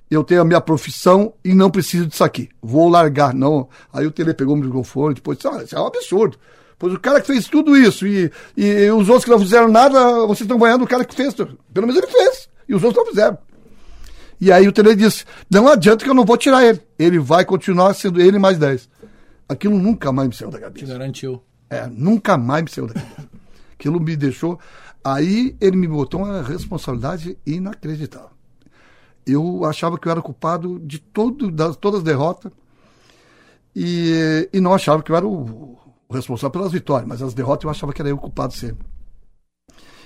[0.09, 2.47] eu tenho a minha profissão e não preciso disso aqui.
[2.61, 3.33] Vou largar.
[3.33, 3.67] Não.
[3.91, 6.37] Aí o Tele pegou o microfone, depois disse, ah, isso é um absurdo.
[6.79, 10.25] Pois o cara que fez tudo isso e, e os outros que não fizeram nada,
[10.27, 11.33] vocês estão ganhando o cara que fez.
[11.33, 11.57] Pelo
[11.87, 12.47] menos ele fez.
[12.69, 13.37] E os outros não fizeram.
[14.43, 16.81] E aí o Tele disse: não adianta que eu não vou tirar ele.
[16.99, 18.89] Ele vai continuar sendo ele mais 10.
[19.47, 20.85] Aquilo nunca mais me saiu da cabeça.
[20.85, 21.41] Te garantiu.
[21.69, 23.29] É, nunca mais me saiu da cabeça.
[23.71, 24.59] Aquilo me deixou.
[25.01, 28.31] Aí ele me botou uma responsabilidade inacreditável.
[29.25, 32.51] Eu achava que eu era culpado de todo, das, todas as derrotas
[33.73, 35.77] e, e não achava que eu era o,
[36.09, 38.85] o responsável pelas vitórias, mas as derrotas eu achava que era eu o culpado sempre.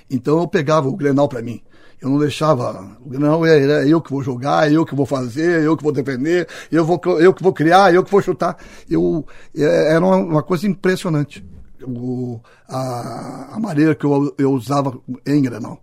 [0.08, 1.60] Então eu pegava o Grenal para mim.
[2.00, 2.96] Eu não deixava.
[3.00, 5.76] O Grenal é, é, eu que vou jogar, é eu que vou fazer, é eu
[5.76, 8.56] que vou defender, eu, vou, eu que vou criar, eu que vou chutar.
[8.88, 11.44] Eu, é, era uma, uma coisa impressionante.
[11.82, 15.82] O, a, a maneira que eu, eu usava em Grenal.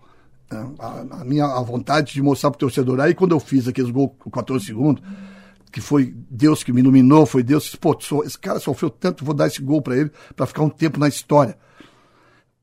[0.51, 0.71] Né?
[0.79, 2.99] A, a, minha a vontade de mostrar pro torcedor.
[2.99, 5.03] Aí quando eu fiz aqueles gols com 14 segundos,
[5.71, 9.33] que foi Deus que me iluminou, foi Deus que, pô, esse cara sofreu tanto, vou
[9.33, 11.57] dar esse gol para ele, para ficar um tempo na história.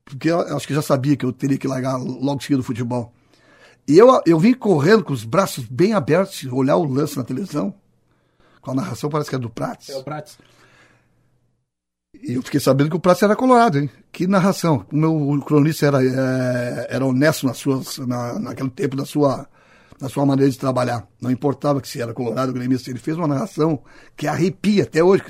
[0.03, 3.13] Porque eu acho que já sabia que eu teria que largar logo seguido do futebol.
[3.87, 7.73] E eu, eu vim correndo com os braços bem abertos, olhar o lance na televisão,
[8.61, 9.89] com a narração parece que é do Prates.
[9.89, 10.37] É o Prates.
[12.21, 13.89] E eu fiquei sabendo que o Prates era colorado, hein?
[14.11, 14.85] Que narração.
[14.91, 19.47] O meu cronista era, é, era honesto nas suas, na, naquele tempo da sua
[19.99, 21.07] na sua maneira de trabalhar.
[21.21, 23.79] Não importava que se era colorado gremista, ele fez uma narração
[24.15, 25.23] que arrepia até hoje.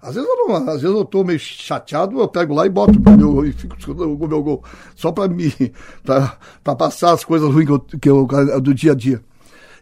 [0.00, 3.00] Às vezes eu, não, às vezes eu tô meio chateado, eu pego lá e boto
[3.00, 4.62] pro meu, e fico escutando o meu gol.
[4.94, 5.52] Só para me,
[6.04, 9.20] para passar as coisas ruins que eu, que eu, do dia a dia.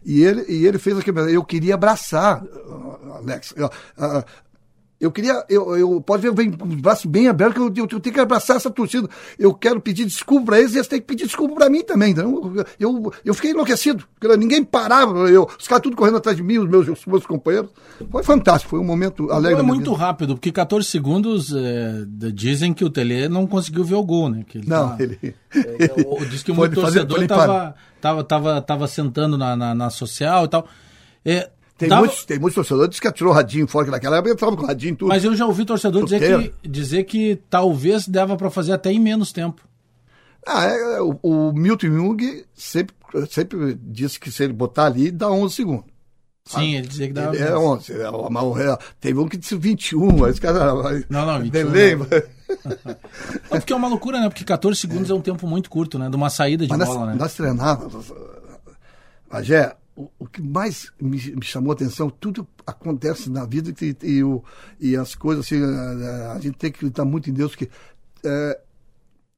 [0.03, 1.19] E ele, e ele fez aquilo.
[1.29, 2.41] Eu queria abraçar,
[3.15, 3.53] Alex.
[3.57, 3.69] Eu
[5.11, 7.99] queria, eu, eu pode ver, vem com os braços bem abertos, que eu, eu, eu,
[7.99, 9.07] tenho que abraçar essa torcida.
[9.37, 12.11] Eu quero pedir desculpa para eles e eles têm que pedir desculpa para mim também.
[12.11, 16.43] Então, eu, eu fiquei enlouquecido, porque ninguém parava, eu, os caras tudo correndo atrás de
[16.43, 17.69] mim, os meus, os meus companheiros.
[18.09, 19.57] Foi fantástico, foi um momento alegre.
[19.57, 24.03] Foi muito rápido, porque 14 segundos é, dizem que o Tele não conseguiu ver o
[24.03, 24.43] gol, né?
[24.47, 26.25] Que ele não, tá, ele, ele.
[26.29, 30.67] Diz que o torcedor estava tava, tava, tava sentando na, na, na social e tal.
[31.25, 32.01] É, tem, Tava...
[32.01, 34.65] muitos, tem muitos torcedores que atirou o radinho fora, que naquela época entrava com o
[34.65, 35.09] radinho tudo.
[35.09, 38.99] Mas eu já ouvi torcedor dizer que, dizer que talvez dava para fazer até em
[38.99, 39.61] menos tempo.
[40.45, 42.95] Ah, é, é, o, o, Milton Jung sempre,
[43.29, 45.85] sempre disse que se ele botar ali, dá 11 segundos.
[46.45, 47.35] Sim, ele dizia que dava.
[47.35, 47.91] Ele é 11.
[47.91, 50.73] É, é, teve um que disse 21, mas cara.
[51.09, 51.69] Não, não, 21.
[51.69, 52.37] Lembra.
[53.51, 54.29] Não, porque é uma loucura, né?
[54.29, 56.09] Porque 14 segundos é, é um tempo muito curto, né?
[56.09, 57.15] De uma saída de mas bola, nós, né?
[57.15, 58.13] Nós treinávamos.
[59.29, 63.97] Magé, o, o que mais me, me, chamou a atenção, tudo acontece na vida e,
[64.03, 64.43] e, o,
[64.79, 67.67] e as coisas assim, a, a, gente tem que acreditar muito em Deus, que
[68.23, 68.59] é,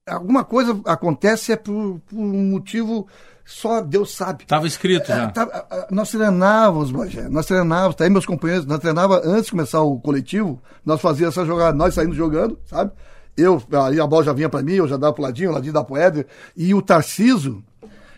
[0.05, 3.07] alguma coisa acontece é por, por, um motivo
[3.45, 4.43] só Deus sabe.
[4.43, 5.33] Estava escrito é, já.
[5.71, 9.81] É, nós treinávamos, Bagé, nós treinávamos, tá aí meus companheiros, nós treinávamos antes de começar
[9.81, 12.91] o coletivo, nós fazíamos essa jogada, nós saímos jogando, sabe?
[13.37, 15.73] Eu, aí a bola já vinha para mim, eu já dava pro ladinho, o ladinho
[15.73, 17.63] da Poeder, e o Tarciso,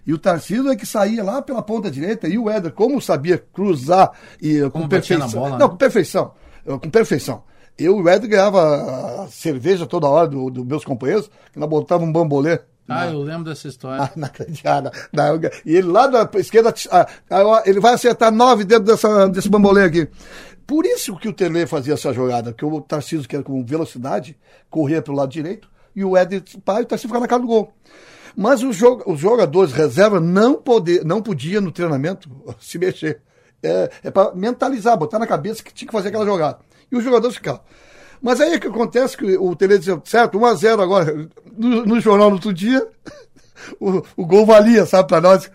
[0.06, 3.38] e o Tarcísio é que saía lá pela ponta direita e o Éder, como sabia
[3.38, 4.12] cruzar
[4.42, 5.30] e com perfeição.
[5.30, 5.68] Bola, não, né?
[5.68, 6.34] com perfeição.
[6.66, 7.44] Com perfeição.
[7.78, 12.10] Eu e o Éder ganhava cerveja toda hora dos do meus companheiros, que nós botávamos
[12.10, 14.04] um bambolê ah, eu lembro dessa história.
[14.04, 14.30] Ah, na,
[14.82, 19.50] na, na, e ele lá da esquerda, ah, ele vai acertar nove dentro dessa, desse
[19.50, 20.10] bambolê aqui.
[20.68, 24.38] Por isso que o Tele fazia essa jogada, que o Tarcísio, que era com velocidade,
[24.70, 27.74] corria pelo lado direito, e o Éder, pai, o Tarcísio ficava na cara do gol.
[28.36, 33.22] Mas os, jogadores reserva não, poder, não podiam no treinamento se mexer.
[33.64, 36.60] É, é para mentalizar, botar na cabeça que tinha que fazer aquela jogada.
[36.92, 37.62] E os jogadores ficavam.
[38.22, 41.28] Mas aí é que acontece que o Tele dizia, certo, 1x0 agora.
[41.58, 42.88] No, no, jornal no outro dia,
[43.80, 45.50] o, o gol valia, sabe, pra nós.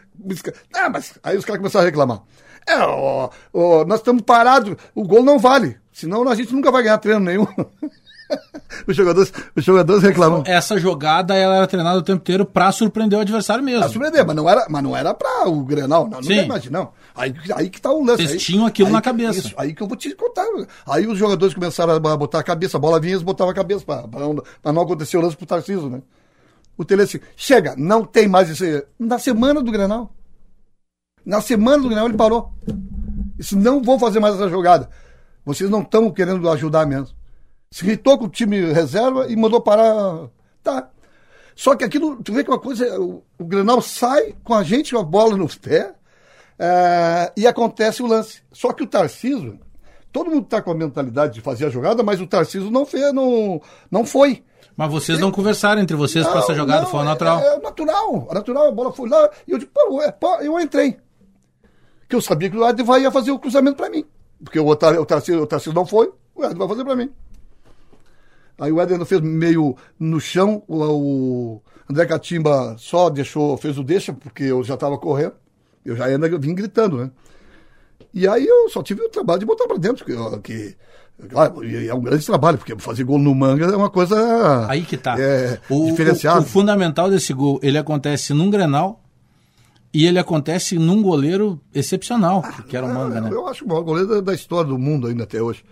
[0.75, 2.23] Ah, mas aí os caras começaram a reclamar.
[2.67, 5.79] É, ó, ó, nós estamos parados, o gol não vale.
[5.93, 7.47] Senão a gente nunca vai ganhar treino nenhum.
[8.87, 10.43] os, jogadores, os jogadores reclamam.
[10.47, 13.81] Essa jogada ela era treinada o tempo inteiro para surpreender o adversário mesmo.
[13.81, 16.93] Pra surpreender, mas não era, mas não era para o Grenal, não, não imagina, não.
[17.15, 18.23] Aí, aí que tá o lance.
[18.23, 19.39] Eles aí, tinham aquilo aí, na cabeça.
[19.39, 20.47] Isso, aí que eu vou te contar.
[20.87, 23.85] Aí os jogadores começaram a botar a cabeça, a bola vinha, eles botavam a cabeça
[23.85, 26.03] para não, não acontecer o lance pro Tarcísio, né?
[26.77, 28.87] O Tele assim, chega, não tem mais esse.
[28.99, 30.13] Na semana do Grenal.
[31.25, 32.53] Na semana do Grenal ele parou.
[33.37, 34.89] Disse, não vou fazer mais essa jogada.
[35.45, 37.15] Vocês não estão querendo ajudar mesmo.
[37.71, 40.29] Se irritou com o time reserva e mandou parar.
[40.63, 40.89] Tá.
[41.55, 44.95] Só que aquilo, tu vê que uma coisa, o, o Grenal sai com a gente
[44.95, 45.95] com a bola no pé
[46.59, 48.43] é, e acontece o lance.
[48.53, 49.59] Só que o Tarcísio,
[50.13, 53.13] todo mundo está com a mentalidade de fazer a jogada, mas o Tarcísio não fez,
[53.13, 54.45] não, não foi.
[54.77, 57.41] Mas vocês não conversaram entre vocês para essa jogada, não, foi natural?
[57.41, 60.37] É, é, natural, é natural, a bola foi lá e eu digo, pô, é, pô,
[60.37, 60.99] eu entrei
[62.09, 64.05] que eu sabia que o Ed ia fazer o cruzamento para mim.
[64.43, 67.11] Porque o, Otário, o, Tarcísio, o Tarcísio não foi, o Ed vai fazer para mim.
[68.59, 74.13] Aí o Ed fez meio no chão, o, André Catimba só deixou, fez o deixa,
[74.13, 75.35] porque eu já estava correndo.
[75.85, 77.11] Eu já ainda vim gritando, né?
[78.13, 80.77] E aí eu só tive o trabalho de botar para dentro, que, que
[81.29, 84.67] Claro, é um grande trabalho, porque fazer gol no manga é uma coisa.
[84.69, 85.17] Aí que tá.
[85.19, 86.41] É, o, diferenciada.
[86.41, 89.03] O, o, fundamental desse gol, ele acontece num grenal
[89.95, 93.31] e ele acontece num goleiro excepcional, ah, que era o Manga, né?
[93.33, 95.65] Eu acho o maior goleiro da história do mundo ainda até hoje.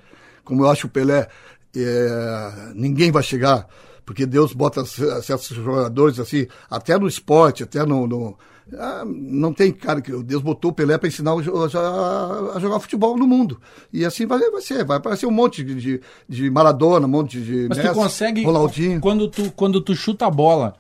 [0.45, 1.29] Como eu acho o Pelé,
[1.77, 3.67] é, ninguém vai chegar,
[4.05, 8.07] porque Deus bota certos jogadores assim, até no esporte, até no.
[8.07, 8.39] no
[8.79, 13.17] ah, não tem cara que Deus botou o Pelé para ensinar a, a, jogar futebol
[13.17, 13.61] no mundo.
[13.93, 17.67] E assim vai, vai ser, vai aparecer um monte de, de Maradona, um monte de
[17.69, 19.01] Mas Messi, tu consegue, Ronaldinho.
[19.01, 20.75] Quando tu, quando tu chuta a bola,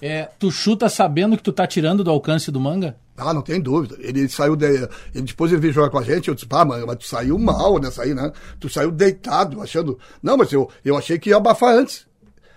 [0.00, 2.96] é, tu chuta sabendo que tu tá tirando do alcance do manga?
[3.16, 3.96] Ah, não tem dúvida.
[3.98, 4.54] Ele saiu.
[4.56, 4.66] De...
[4.66, 6.28] Ele, depois ele veio jogar com a gente.
[6.28, 8.30] Eu disse, pá, mas, mas tu saiu mal nessa aí, né?
[8.60, 9.98] Tu saiu deitado, achando.
[10.22, 12.06] Não, mas eu, eu achei que ia abafar antes.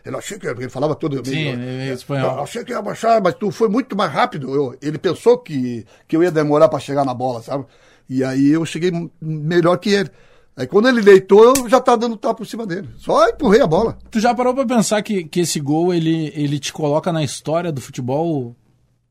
[0.03, 2.37] Eu achei que ele falava todo Sim, meio, espanhol.
[2.37, 4.53] Eu achei que ia abaixar, mas tu foi muito mais rápido.
[4.53, 7.65] Eu, ele pensou que, que eu ia demorar para chegar na bola, sabe?
[8.09, 8.91] E aí eu cheguei
[9.21, 10.09] melhor que ele.
[10.57, 12.89] Aí quando ele deitou, eu já tava dando tapa por cima dele.
[12.97, 13.97] Só empurrei a bola.
[14.09, 17.71] Tu já parou pra pensar que, que esse gol, ele, ele te coloca na história
[17.71, 18.55] do futebol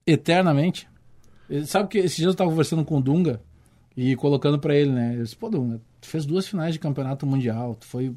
[0.07, 0.89] eternamente?
[1.67, 3.41] Sabe que esses dias eu tava conversando com o Dunga
[3.97, 5.15] e colocando para ele, né?
[5.17, 8.15] Eu disse, pô, Dunga, tu fez duas finais de campeonato mundial, tu foi...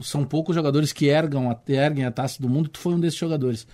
[0.00, 3.66] São poucos jogadores que ergam, erguem a taça do mundo, tu foi um desses jogadores.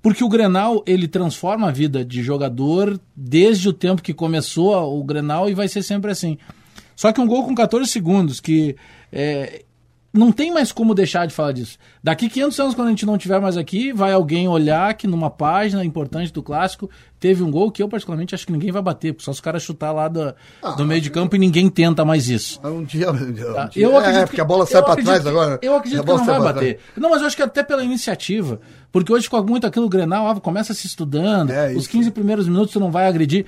[0.00, 5.04] Porque o Grenal, ele transforma a vida de jogador desde o tempo que começou o
[5.04, 6.38] Grenal e vai ser sempre assim.
[6.96, 8.76] Só que um gol com 14 segundos, que
[9.12, 9.62] é,
[10.12, 11.78] não tem mais como deixar de falar disso.
[12.02, 15.30] Daqui 500 anos, quando a gente não estiver mais aqui, vai alguém olhar que numa
[15.30, 19.14] página importante do clássico teve um gol que eu, particularmente, acho que ninguém vai bater.
[19.18, 22.04] Só se o cara chutar lá do, ah, do meio de campo e ninguém tenta
[22.04, 22.60] mais isso.
[22.62, 23.10] Um dia.
[23.10, 23.70] Um dia, tá?
[23.74, 25.58] eu acredito, é, porque a bola sai para trás agora.
[25.62, 26.78] Eu acredito que não vai bater.
[26.96, 28.60] Não, mas eu acho que até pela iniciativa.
[28.90, 32.72] Porque hoje, com muito aquilo Grenal, ah, começa se estudando, é, os 15 primeiros minutos
[32.72, 33.46] tu não vai agredir.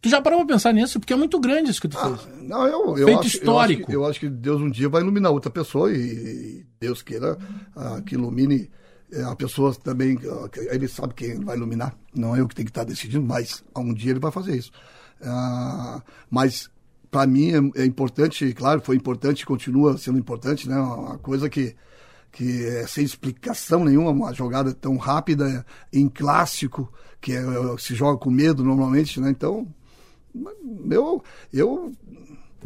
[0.00, 1.00] Tu já parou pra pensar nisso?
[1.00, 2.42] Porque é muito grande isso que tu ah, fez.
[2.42, 3.90] Não, eu, eu Feito acho, histórico.
[3.90, 7.02] Eu acho, que, eu acho, que, Deus um dia vai iluminar outra pessoa e, Deus
[7.02, 7.38] queira
[7.74, 8.70] ah, que ilumine
[9.12, 10.18] eh, a pessoa também.
[10.24, 11.96] Ah, ele sabe quem vai iluminar.
[12.14, 14.70] Não é eu que tenho que estar decidindo, mas um dia ele vai fazer isso.
[15.22, 16.70] Ah, mas
[17.10, 20.76] para mim é, é, importante, claro, foi importante, continua sendo importante, né?
[20.78, 21.74] Uma coisa que
[22.32, 27.42] que é sem explicação nenhuma, uma jogada tão rápida em clássico, que é,
[27.78, 29.30] se joga com medo normalmente, né?
[29.30, 29.66] Então,
[30.90, 31.22] eu,
[31.52, 31.92] eu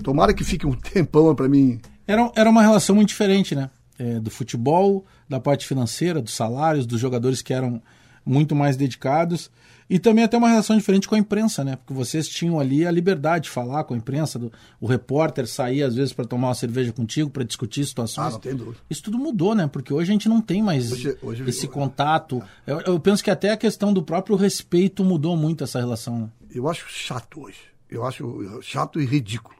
[0.02, 1.80] tomara que fique um tempão para mim.
[2.06, 3.70] Era, era uma relação muito diferente, né?
[3.98, 7.82] É, do futebol, da parte financeira, dos salários, dos jogadores que eram
[8.24, 9.50] muito mais dedicados.
[9.90, 11.74] E também até uma relação diferente com a imprensa, né?
[11.74, 15.82] Porque vocês tinham ali a liberdade de falar com a imprensa, do, o repórter sair
[15.82, 18.28] às vezes para tomar uma cerveja contigo, para discutir situações.
[18.28, 18.76] Ah, não tem dúvida.
[18.88, 19.66] Isso tudo mudou, né?
[19.66, 22.40] Porque hoje a gente não tem mais hoje, hoje esse contato.
[22.64, 22.72] É.
[22.72, 26.30] Eu, eu, penso que até a questão do próprio respeito mudou muito essa relação.
[26.54, 27.60] Eu acho chato hoje.
[27.88, 29.56] Eu acho chato e ridículo.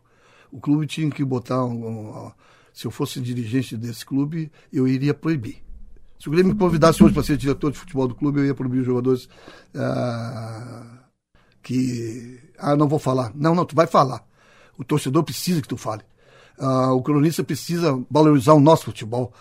[0.52, 2.32] O clube tinha que botar um, um,
[2.72, 5.62] se eu fosse dirigente desse clube, eu iria proibir
[6.20, 8.54] se o Grêmio me convidasse hoje para ser diretor de futebol do clube, eu ia
[8.54, 9.26] proibir os jogadores
[9.74, 10.98] ah,
[11.62, 12.38] que.
[12.58, 13.32] Ah, não vou falar.
[13.34, 14.22] Não, não, tu vai falar.
[14.76, 16.02] O torcedor precisa que tu fale.
[16.58, 19.32] Ah, o cronista precisa valorizar o nosso futebol.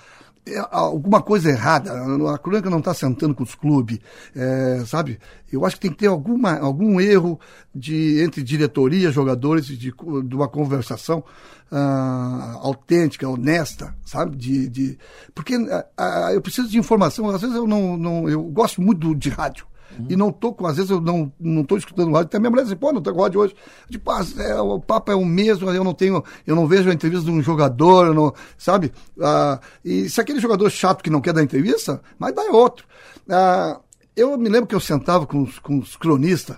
[0.72, 1.92] Alguma coisa errada.
[2.34, 4.00] A crônica não está sentando com os clubes,
[4.36, 5.20] é, sabe?
[5.52, 7.40] Eu acho que tem que ter alguma, algum erro
[7.74, 11.24] de, entre diretoria, jogadores, de, de uma conversação
[11.72, 14.36] uh, autêntica, honesta, sabe?
[14.36, 14.98] De, de,
[15.34, 17.30] porque uh, uh, eu preciso de informação.
[17.30, 19.66] Às vezes eu não, não eu gosto muito de rádio.
[20.08, 22.28] E não tô com, às vezes eu não, não tô escutando rádio.
[22.28, 23.56] Até minha mulher diz, pô, não tô com rádio hoje.
[23.89, 26.93] Tipo, ah, é, o papo é o mesmo, eu não tenho, eu não vejo a
[26.93, 28.91] entrevista de um jogador, não, sabe?
[29.21, 32.86] Ah, e se aquele jogador chato que não quer dar entrevista, mas dá outro.
[33.30, 33.80] Ah,
[34.15, 36.58] eu me lembro que eu sentava com os, com os cronistas,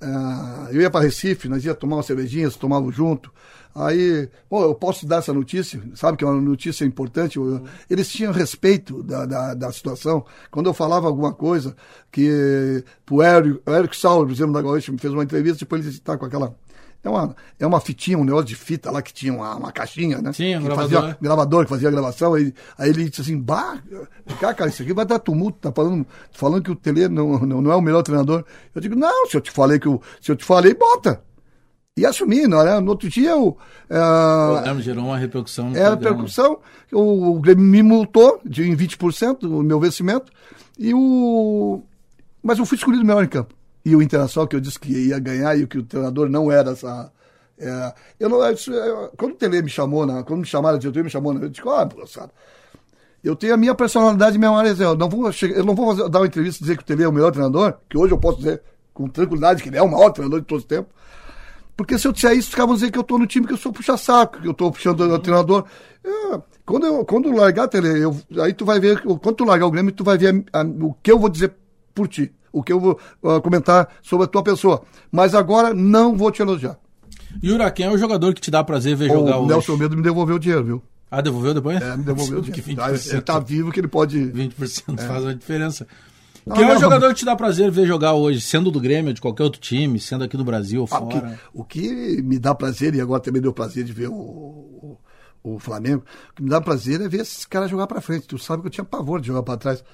[0.00, 3.32] ah, eu ia para Recife, nós ia tomar uma cervejinha, tomávamos junto.
[3.74, 7.38] Aí, bom, eu posso dar essa notícia, sabe que é uma notícia importante.
[7.38, 10.24] Eu, eles tinham respeito da, da, da, situação.
[10.50, 11.74] Quando eu falava alguma coisa,
[12.10, 16.18] que pro Eric, Eric Sauer, exemplo, da Gaúcha, me fez uma entrevista, depois ele está
[16.18, 16.54] com aquela.
[17.04, 20.20] É uma, é uma fitinha, um negócio de fita lá que tinha uma, uma caixinha,
[20.20, 20.32] né?
[20.32, 21.00] Sim, um gravador.
[21.00, 22.34] Fazia, gravador que fazia a gravação.
[22.34, 23.82] Aí, aí ele disse assim: Bah,
[24.38, 25.58] cara, isso aqui vai dar tumulto.
[25.58, 28.44] Tá falando, falando que o Tele não, não, não é o melhor treinador.
[28.72, 31.20] Eu digo: Não, se eu te falei que o, se eu te falei, bota
[31.94, 32.80] e assumi, não é?
[32.80, 33.48] No outro dia eu.
[33.90, 35.76] Uh, gerou uma repercussão.
[35.76, 36.58] É, a repercussão.
[36.90, 40.32] O, o Grêmio me multou de, em 20% o meu vencimento.
[40.78, 41.82] E o.
[42.42, 43.54] Mas eu fui escolhido melhor em campo.
[43.84, 46.70] E o Internacional, que eu disse que ia ganhar e que o treinador não era
[46.70, 47.12] essa.
[47.58, 51.04] É, eu não, eu, quando o Tele me chamou, na, quando me chamaram, a diretoria
[51.04, 52.30] me chamou, eu disse, ah, moçada,
[53.22, 54.74] eu tenho a minha personalidade e minha área.
[54.78, 56.86] Eu não vou, chegar, eu não vou fazer, dar uma entrevista e dizer que o
[56.86, 58.62] Tele é o melhor treinador, que hoje eu posso dizer
[58.94, 61.01] com tranquilidade que ele é o maior treinador de todos os tempos.
[61.82, 63.72] Porque se eu disser isso, ficavam dizendo que eu estou no time que eu sou
[63.72, 65.64] puxa-saco, que eu estou puxando o treinador.
[66.04, 69.70] É, quando, eu, quando largar, Tele, eu, aí tu vai ver, quando tu largar o
[69.70, 71.52] Grêmio, tu vai ver a, a, o que eu vou dizer
[71.92, 74.82] por ti, o que eu vou uh, comentar sobre a tua pessoa.
[75.10, 76.78] Mas agora não vou te elogiar.
[77.42, 79.44] Yura, quem é o jogador que te dá prazer ver jogar o hoje?
[79.44, 80.82] O Nelson Medo me devolveu o dinheiro, viu?
[81.10, 81.82] Ah, devolveu depois?
[81.82, 82.80] É, me devolveu o dinheiro.
[82.80, 84.20] ele está vivo que ele pode...
[84.20, 85.02] 20% é.
[85.02, 85.84] faz uma diferença.
[86.44, 89.14] Não, Quem é o jogador que te dá prazer ver jogar hoje, sendo do Grêmio
[89.14, 91.02] de qualquer outro time, sendo aqui do Brasil ou fora?
[91.04, 94.08] Ah, o, que, o, que, me dá prazer, e agora também deu prazer de ver
[94.08, 94.98] o, o,
[95.42, 98.26] o, Flamengo, o que me dá prazer é ver esses caras jogar para frente.
[98.26, 99.84] Tu sabe que eu tinha pavor de jogar para trás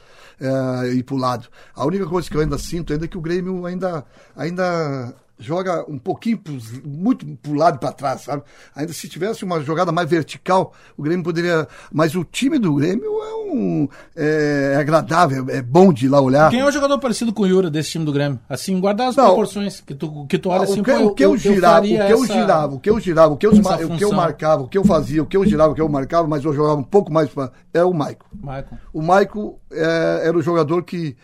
[0.40, 1.48] é, e pro lado.
[1.74, 5.84] A única coisa que eu ainda sinto ainda é que o Grêmio ainda, ainda joga
[5.88, 6.40] um pouquinho,
[6.84, 8.42] muito pro lado e para trás, sabe?
[8.74, 11.66] Ainda se tivesse uma jogada mais vertical, o Grêmio poderia.
[11.92, 13.88] Mas o time do Grêmio é um.
[14.16, 16.50] É, é agradável, é bom de ir lá olhar.
[16.50, 18.38] Quem é o jogador parecido com o Yura desse time do Grêmio?
[18.48, 21.24] Assim, guardar as Não, proporções, que tu, que tu olha assim, o que, o que
[21.24, 23.96] eu, eu girava, o que eu girava, o que eu girava, o que eu, o
[23.96, 26.26] que eu marcava, o que eu fazia, o que eu girava, o que eu marcava,
[26.26, 28.26] mas eu jogava um pouco mais pra, é o Maico.
[28.92, 31.16] O Maico é, era o jogador que.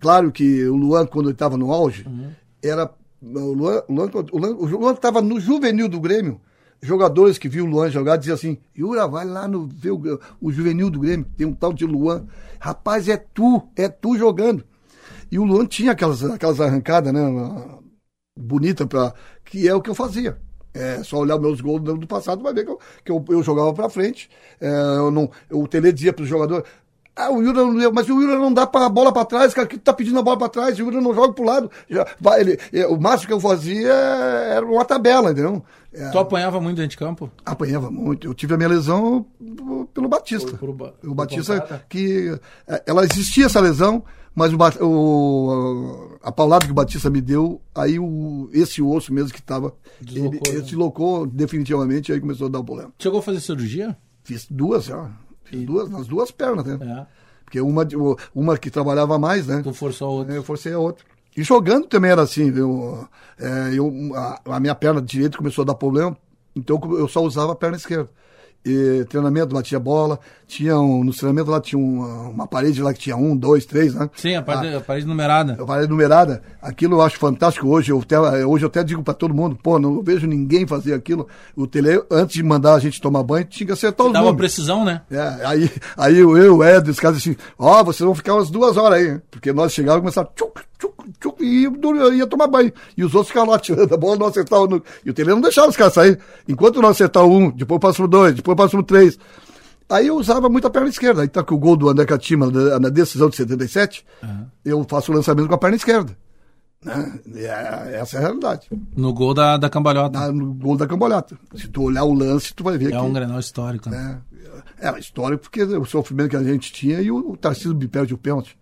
[0.00, 2.30] Claro que o Luan, quando ele estava no auge, uhum.
[2.62, 2.88] era
[3.20, 4.10] o Luan, o Luan,
[4.56, 6.40] o Luan estava no juvenil do Grêmio.
[6.80, 10.52] Jogadores que viam o Luan jogar diziam assim: Yura, vai lá no, ver o, o
[10.52, 12.26] juvenil do Grêmio, tem um tal de Luan.
[12.60, 14.64] Rapaz, é tu, é tu jogando.
[15.30, 17.20] E o Luan tinha aquelas, aquelas arrancadas, né?
[18.38, 19.12] Bonita, pra,
[19.44, 20.38] que é o que eu fazia.
[20.72, 23.74] É só olhar meus gols do passado, vai ver que eu, que eu, eu jogava
[23.74, 24.30] para frente.
[24.60, 26.64] É, eu não, o Tele dizia para o jogador:
[27.18, 29.76] ah, o Yura não mas o Yura não dá a bola para trás, cara, que
[29.76, 31.70] tá pedindo a bola para trás, o Yura não joga pro lado.
[31.90, 35.64] Já, vai, ele, é, o máximo que eu fazia era uma tabela, entendeu?
[35.92, 37.28] É, tu apanhava muito dentro de campo?
[37.44, 38.28] Apanhava muito.
[38.28, 39.26] Eu tive a minha lesão
[39.92, 40.56] pelo Batista.
[40.56, 46.66] Por, por, o Batista, que é, ela existia essa lesão, mas o, o, a paulada
[46.66, 49.74] que o Batista me deu, aí o, esse osso mesmo que estava,
[50.06, 50.40] ele, né?
[50.46, 52.92] ele deslocou definitivamente, aí começou a dar o problema.
[52.96, 53.96] Chegou a fazer cirurgia?
[54.22, 55.10] Fiz duas já.
[55.56, 56.78] Duas, nas duas pernas, né?
[56.80, 57.06] É.
[57.44, 57.86] Porque uma,
[58.34, 59.62] uma que trabalhava mais, né?
[59.62, 60.34] Tu forçou a outra.
[60.34, 61.04] Eu forcei a outra.
[61.36, 63.08] E jogando também era assim, viu?
[63.38, 66.16] É, eu, a, a, minha perna direita começou a dar problema,
[66.54, 68.10] então eu só usava a perna esquerda
[68.68, 70.18] e, treinamento, batia bola.
[70.46, 73.94] Tinha um, no treinamento lá tinha uma, uma parede lá que tinha um, dois, três,
[73.94, 74.08] né?
[74.14, 75.58] Sim, a parede, a, a parede numerada.
[75.60, 76.42] A parede numerada.
[76.62, 77.92] Aquilo eu acho fantástico hoje.
[77.92, 81.28] Eu até, hoje eu até digo para todo mundo, pô, não vejo ninguém fazer aquilo.
[81.54, 84.38] O tele, antes de mandar a gente tomar banho, tinha que acertar os Dava números.
[84.38, 85.02] precisão, né?
[85.10, 88.50] É, aí, aí eu, eu, Ed, os caras assim, ó, oh, vocês vão ficar umas
[88.50, 92.46] duas horas aí, porque nós chegávamos e começávamos, tchuc, tchuc, tchuc, e ia, ia tomar
[92.46, 92.72] banho.
[92.96, 94.82] E os outros ficavam lá tirando a bola, não acertavam.
[95.04, 96.18] E o tele não deixava os caras sair.
[96.48, 99.18] Enquanto não acertar um, depois passamos dois, depois passamos três.
[99.88, 101.22] Aí eu usava muito a perna esquerda.
[101.22, 104.46] Aí tá com o gol do André Catima na decisão de 77, uhum.
[104.64, 106.16] eu faço o lançamento com a perna esquerda.
[106.84, 107.20] Né?
[107.34, 108.68] É, essa é a realidade.
[108.96, 110.18] No gol da, da cambalhota.
[110.18, 111.38] Na, no gol da cambalhota.
[111.54, 112.96] Se tu olhar o lance, tu vai ver é que...
[112.96, 113.88] É um granal histórico.
[113.88, 114.20] Né?
[114.78, 117.88] É, é histórico porque o sofrimento que a gente tinha e o, o Tarcísio me
[117.88, 118.56] perde o pênalti.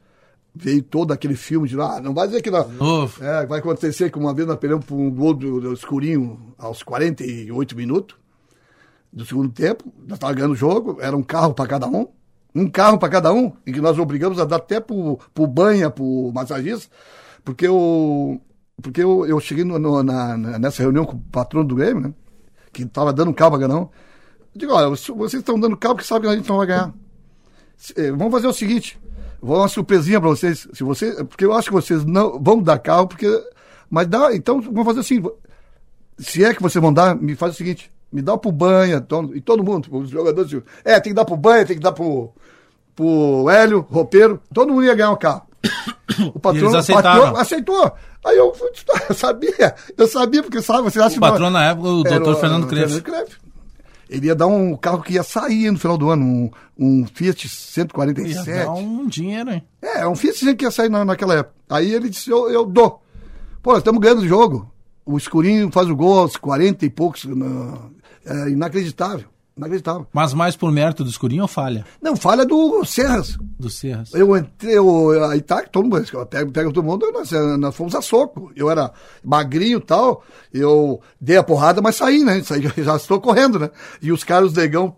[0.54, 2.66] Veio todo aquele filme de lá, ah, não vai dizer que não.
[3.20, 6.82] É, vai acontecer que uma vez nós perdemos por um gol do, do escurinho aos
[6.82, 8.16] 48 minutos
[9.16, 12.06] do segundo tempo, nós estávamos ganhando o jogo, era um carro para cada um,
[12.54, 15.88] um carro para cada um, e que nós obrigamos a dar até pro, pro banha,
[15.88, 16.94] pro massagista,
[17.42, 18.38] porque eu,
[18.82, 22.14] porque eu, eu cheguei no, no, na, nessa reunião com o patrono do Grêmio, né?
[22.70, 23.88] Que estava dando carro para ganhar.
[24.54, 26.92] Digo, olha, vocês estão dando carro porque sabem que a gente não vai ganhar.
[27.96, 28.98] Eh, vamos fazer o seguinte,
[29.40, 30.68] vou dar uma surpresinha para vocês.
[30.74, 33.26] Se você, porque eu acho que vocês não vão dar carro, porque.
[33.88, 35.22] Mas dá, então vamos fazer assim.
[36.18, 39.04] Se é que vocês vão dar, me faz o seguinte, me dá pro banha,
[39.34, 42.32] e todo mundo, os jogadores, é, tem que dar pro banha, tem que dar pro,
[42.94, 45.42] pro Hélio, roupeiro, todo mundo ia ganhar um carro.
[46.32, 47.92] O patrão, o patrão aceitou.
[48.24, 48.54] Aí eu,
[49.08, 52.66] eu, sabia, eu sabia, porque sabe, você acha O patrão na época, o doutor Fernando
[52.66, 53.36] Crefe.
[54.08, 57.48] Ele ia dar um carro que ia sair no final do ano, um, um Fiat
[57.48, 58.48] 147.
[58.48, 59.62] Ia dar um dinheiro, hein?
[59.82, 61.54] É, um Fiat que ia sair na, naquela época.
[61.68, 63.02] Aí ele disse, eu, eu dou.
[63.62, 64.70] Pô, nós estamos ganhando o jogo.
[65.06, 67.24] O escurinho faz o gol aos 40 e poucos.
[68.24, 69.28] é inacreditável.
[69.56, 70.06] Inacreditável.
[70.12, 71.86] Mas mais por mérito do escurinho ou falha?
[72.02, 73.38] Não, falha do Serras.
[73.58, 74.12] Do Serras.
[74.12, 78.02] Eu entrei, eu, aí tá, todo mundo, pega, pega todo mundo, nós, nós fomos a
[78.02, 78.52] soco.
[78.54, 78.92] Eu era
[79.24, 82.42] magrinho e tal, eu dei a porrada, mas saí, né?
[82.42, 83.70] Saí, já estou correndo, né?
[84.02, 84.94] E os caras, os negão,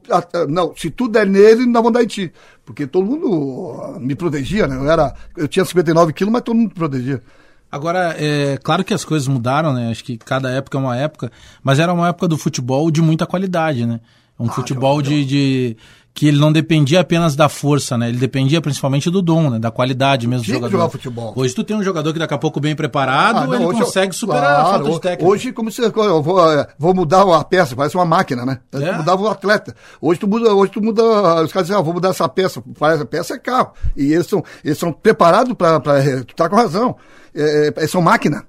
[0.48, 2.32] não, se tu der nele, não vão dar em ti.
[2.64, 4.74] Porque todo mundo me protegia, né?
[4.74, 7.22] Eu, era, eu tinha 59 quilos, mas todo mundo me protegia.
[7.70, 9.90] Agora, é claro que as coisas mudaram, né?
[9.90, 11.30] Acho que cada época é uma época,
[11.62, 14.00] mas era uma época do futebol de muita qualidade, né?
[14.38, 15.76] Um ah, futebol de, de,
[16.18, 18.08] que ele não dependia apenas da força, né?
[18.08, 19.58] Ele dependia principalmente do dom, né?
[19.60, 20.72] Da qualidade mesmo do jogador.
[20.72, 21.32] Jogar futebol.
[21.36, 24.08] Hoje tu tem um jogador que daqui a pouco bem preparado, ah, não, ele consegue
[24.08, 25.18] eu, superar claro, a falta.
[25.24, 28.58] Hoje, como se eu vou, é, vou mudar a peça, parece uma máquina, né?
[28.72, 28.96] É?
[28.96, 29.76] Mudava o atleta.
[30.00, 31.04] Hoje tu muda, hoje tu muda,
[31.44, 33.70] os caras dizem, ah, vou mudar essa peça, parece a peça é carro.
[33.96, 36.96] E eles são, eles são preparados para, tu tá com razão.
[37.32, 38.44] É, é, são máquina.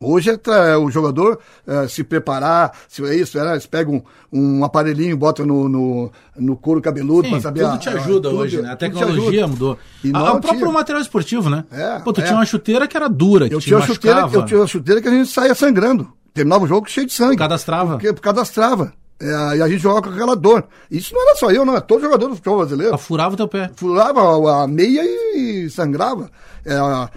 [0.00, 4.00] Hoje é o jogador é, se preparar, se é isso, é, eles pegam
[4.32, 7.62] um, um aparelhinho, botam no, no, no couro cabeludo para saber.
[7.62, 8.72] Tudo a, te ajuda a, hoje, tudo, né?
[8.72, 9.76] A tecnologia mudou.
[10.04, 11.64] E a, o próprio material esportivo, né?
[11.72, 12.24] É, Pô, tu é.
[12.24, 15.02] tinha uma chuteira que era dura, que eu tinha uma chuteira, Eu tinha uma chuteira
[15.02, 16.08] que a gente saía sangrando.
[16.32, 17.36] Terminava o jogo cheio de sangue.
[17.36, 17.98] Cadastrava.
[17.98, 18.92] Porque, cadastrava.
[19.20, 20.64] É, e a gente jogava com aquela dor.
[20.88, 21.76] Isso não era só eu, não.
[21.76, 22.96] É todo jogador do futebol brasileiro.
[22.96, 23.68] Furava o teu pé.
[23.74, 25.02] Furava a, a meia
[25.34, 26.30] e sangrava.
[26.64, 26.76] É,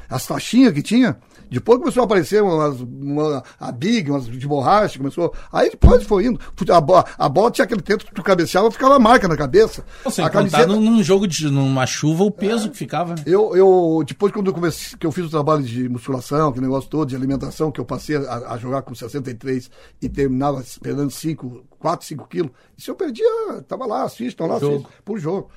[0.10, 1.16] as faixinhas que tinha.
[1.52, 5.34] Depois começou a aparecer umas, uma, a Big, umas de borracha, começou.
[5.52, 6.40] Aí depois foi indo.
[6.70, 9.84] A bola, a bola tinha aquele tempo que tu cabeceava, ficava marca na cabeça.
[10.06, 10.66] Você a camiseta...
[10.66, 13.16] num jogo de numa chuva, o peso é, que ficava.
[13.26, 16.90] Eu, eu, depois quando eu comecei, que eu fiz o trabalho de musculação, que negócio
[16.90, 19.70] todo, de alimentação, que eu passei a, a jogar com 63
[20.02, 22.52] e terminava perdendo 5, 4, 5 quilos.
[22.78, 24.76] Isso eu perdia, tava lá, assistam lá, jogo.
[24.76, 25.50] Assistam, por jogo.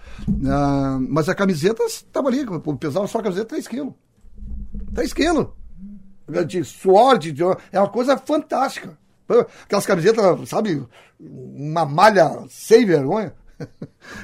[0.44, 2.44] Ah, mas a camiseta estava ali,
[2.80, 3.94] pesava só a camiseta 3 quilos.
[4.92, 5.46] 3 quilos
[6.46, 7.34] de suor, de,
[7.72, 8.96] é uma coisa fantástica.
[9.64, 10.82] Aquelas camisetas, sabe,
[11.18, 13.32] uma malha sem vergonha.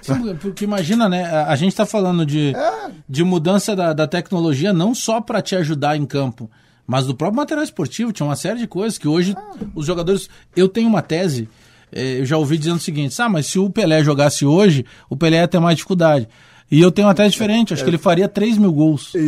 [0.02, 1.24] Sim, porque imagina, né?
[1.24, 2.90] A gente está falando de, é.
[3.08, 6.50] de mudança da, da tecnologia não só para te ajudar em campo,
[6.86, 8.12] mas do próprio material esportivo.
[8.12, 9.64] Tinha uma série de coisas que hoje é.
[9.74, 10.28] os jogadores.
[10.54, 11.48] Eu tenho uma tese,
[11.92, 15.16] eh, eu já ouvi dizendo o seguinte: ah, mas se o Pelé jogasse hoje, o
[15.16, 16.28] Pelé ia ter mais dificuldade.
[16.70, 19.12] E eu tenho uma tese diferente, acho é, que ele faria 3 mil gols.
[19.14, 19.18] E,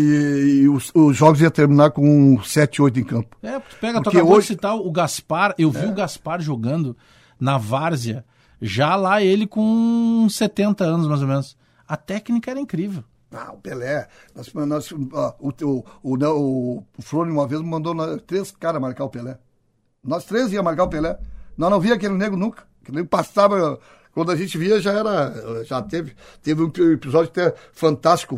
[0.63, 3.37] e os, os, jogos iam terminar com 7, 8 em campo.
[3.43, 4.47] É, tu pega, Porque tu acabou hoje...
[4.47, 5.89] de citar o Gaspar, eu vi é.
[5.89, 6.97] o Gaspar jogando
[7.41, 8.25] na Várzea,
[8.61, 11.57] já lá ele com 70 anos mais ou menos.
[11.87, 13.03] A técnica era incrível.
[13.33, 14.07] Ah, o Pelé.
[14.37, 19.11] Nós, nós, ah, o, o, o, o, Flônio uma vez mandou três caras marcar o
[19.11, 19.37] Pelé.
[20.05, 21.19] Nós três ia marcar o Pelé.
[21.57, 22.65] Nós não via aquele nego nunca.
[22.83, 23.81] Aquele nego passava
[24.15, 25.65] quando a gente via, já era.
[25.65, 28.37] Já teve, teve um episódio até fantástico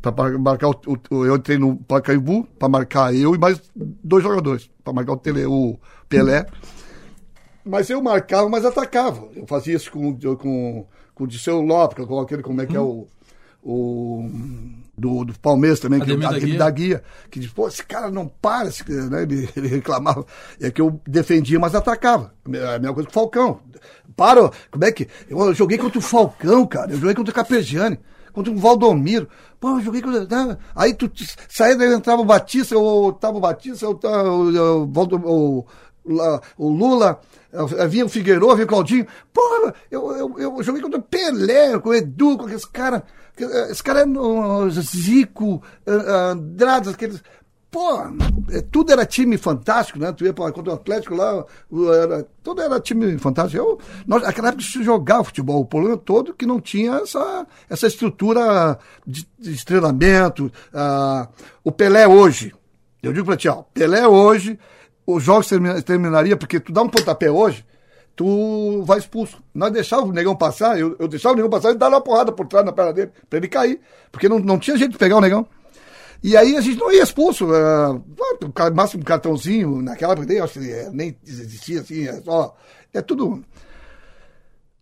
[0.00, 4.70] para marcar o, o, Eu entrei no Pacaembu para marcar eu e mais dois jogadores,
[4.84, 6.46] para marcar o, tele, o Pelé.
[7.64, 9.28] Mas eu marcava, mas atacava.
[9.34, 12.80] Eu fazia isso com, com, com o Disseu Lopes, com aquele, como é que é
[12.80, 13.06] o.
[13.62, 14.30] o
[14.96, 16.58] do, do Palmeiras também, que, da, guia.
[16.58, 19.22] da guia, que diz, pô, esse cara não para, esse, né?
[19.22, 20.24] ele, ele, reclamava.
[20.60, 22.32] É que eu defendia, mas atacava.
[22.44, 23.60] A mesma coisa com o Falcão.
[24.16, 25.08] Para, como é que.
[25.28, 26.92] Eu joguei contra o Falcão, cara.
[26.92, 27.98] Eu joguei contra o Capejani,
[28.32, 29.28] contra o Valdomiro.
[29.60, 30.24] Pô, eu joguei contra.
[30.24, 30.56] Né?
[30.74, 31.10] Aí tu
[31.48, 35.66] saía daí entrava o Batista, o Batista, ou o, o,
[36.04, 37.20] o, o Lula.
[37.88, 39.06] Vinha o Figueiredo, vinha o Claudinho.
[39.32, 43.02] Pô, eu, eu, eu joguei contra o Pelé, com o Edu, com aqueles caras.
[43.70, 47.22] Esse cara é Zico, Andrade, aqueles.
[47.72, 48.02] Pô,
[48.50, 50.12] é, tudo era time fantástico, né?
[50.12, 51.42] Tu ia para contra o Atlético lá,
[52.02, 53.56] era, tudo era time fantástico.
[53.56, 57.86] Eu, nós, naquela época se jogava futebol, o problema todo que não tinha essa, essa
[57.86, 60.52] estrutura de, de treinamento.
[60.70, 61.26] Uh,
[61.64, 62.54] o Pelé hoje,
[63.02, 64.58] eu digo para ti, ó, Pelé hoje,
[65.06, 65.48] os jogos
[65.86, 67.64] terminaria, porque tu dá um pontapé hoje,
[68.14, 69.42] tu vai expulso.
[69.54, 72.32] Nós deixávamos o negão passar, eu, eu deixava o negão passar e dava uma porrada
[72.32, 73.80] por trás na perna dele, pra ele cair.
[74.10, 75.48] Porque não, não tinha jeito de pegar o negão.
[76.22, 77.46] E aí a gente não ia expulso.
[77.46, 82.56] Uh, máximo cartãozinho, naquela época, acho que é, nem existia assim, é só.
[82.92, 83.42] É tudo.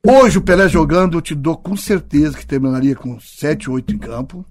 [0.07, 3.99] Hoje o Pelé jogando, eu te dou com certeza que terminaria com 7, 8 em
[3.99, 4.45] campo.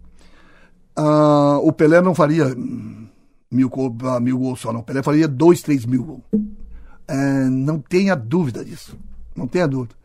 [0.97, 2.45] Uh, o Pelé não faria
[3.51, 3.71] mil,
[4.21, 4.81] mil gols só, não.
[4.81, 6.23] O Pelé faria 2, 3 mil gols.
[6.33, 8.97] Uh, não tenha dúvida disso.
[9.35, 9.95] Não tenha dúvida.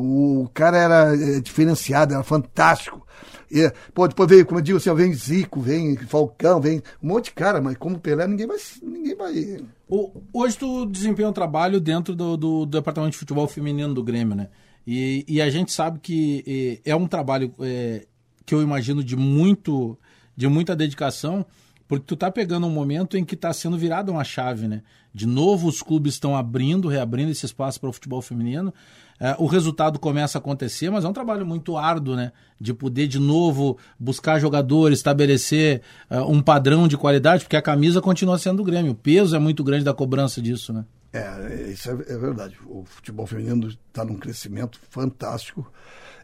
[0.00, 3.04] O cara era é, diferenciado, era fantástico.
[3.50, 7.26] E, pô, depois veio, como eu digo assim, vem Zico, vem Falcão, vem um monte
[7.26, 8.58] de cara, mas como Pelé, ninguém vai.
[8.82, 9.60] Ninguém vai...
[9.88, 14.04] O, hoje tu desempenha um trabalho dentro do, do, do, departamento de futebol feminino do
[14.04, 14.48] Grêmio, né?
[14.86, 18.06] E, e a gente sabe que é, é um trabalho é,
[18.46, 19.98] que eu imagino de muito
[20.36, 21.44] de muita dedicação,
[21.88, 24.82] porque tu tá pegando um momento em que está sendo virada uma chave, né?
[25.12, 28.72] De novo os clubes estão abrindo, reabrindo esse espaço para o futebol feminino.
[29.20, 32.32] É, o resultado começa a acontecer, mas é um trabalho muito árduo, né?
[32.60, 38.00] De poder de novo buscar jogadores, estabelecer uh, um padrão de qualidade, porque a camisa
[38.00, 38.92] continua sendo do Grêmio.
[38.92, 40.84] O peso é muito grande da cobrança disso, né?
[41.12, 42.56] É, isso é, é verdade.
[42.66, 45.70] O futebol feminino está num crescimento fantástico.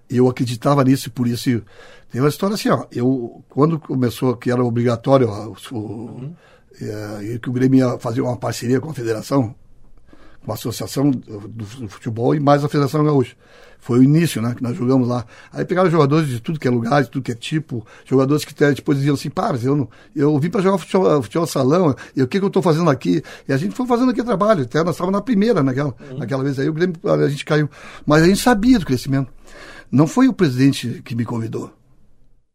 [0.09, 1.62] Eu acreditava nisso e por isso
[2.11, 2.86] tem uma história assim, ó.
[2.92, 6.34] Eu quando começou que era obrigatório o, uhum.
[6.80, 9.55] é, que o Grêmio ia fazer uma parceria com a federação,
[10.45, 13.34] uma associação do, futebol e mais a Federação Gaúcha.
[13.78, 15.26] Foi o início, né, que nós jogamos lá.
[15.53, 18.55] Aí pegaram jogadores de tudo que é lugar, de tudo que é tipo, jogadores que
[18.55, 22.22] depois diziam assim, pá, mas eu, não, eu vim para jogar futebol, futebol salão, e
[22.22, 23.22] o que, que eu estou fazendo aqui?
[23.47, 26.18] E a gente foi fazendo aqui trabalho, até nós estávamos na primeira naquela, uhum.
[26.18, 27.68] naquela vez aí, o Grêmio, a gente caiu.
[28.07, 29.30] Mas a gente sabia do crescimento.
[29.92, 31.70] Não foi o presidente que me convidou.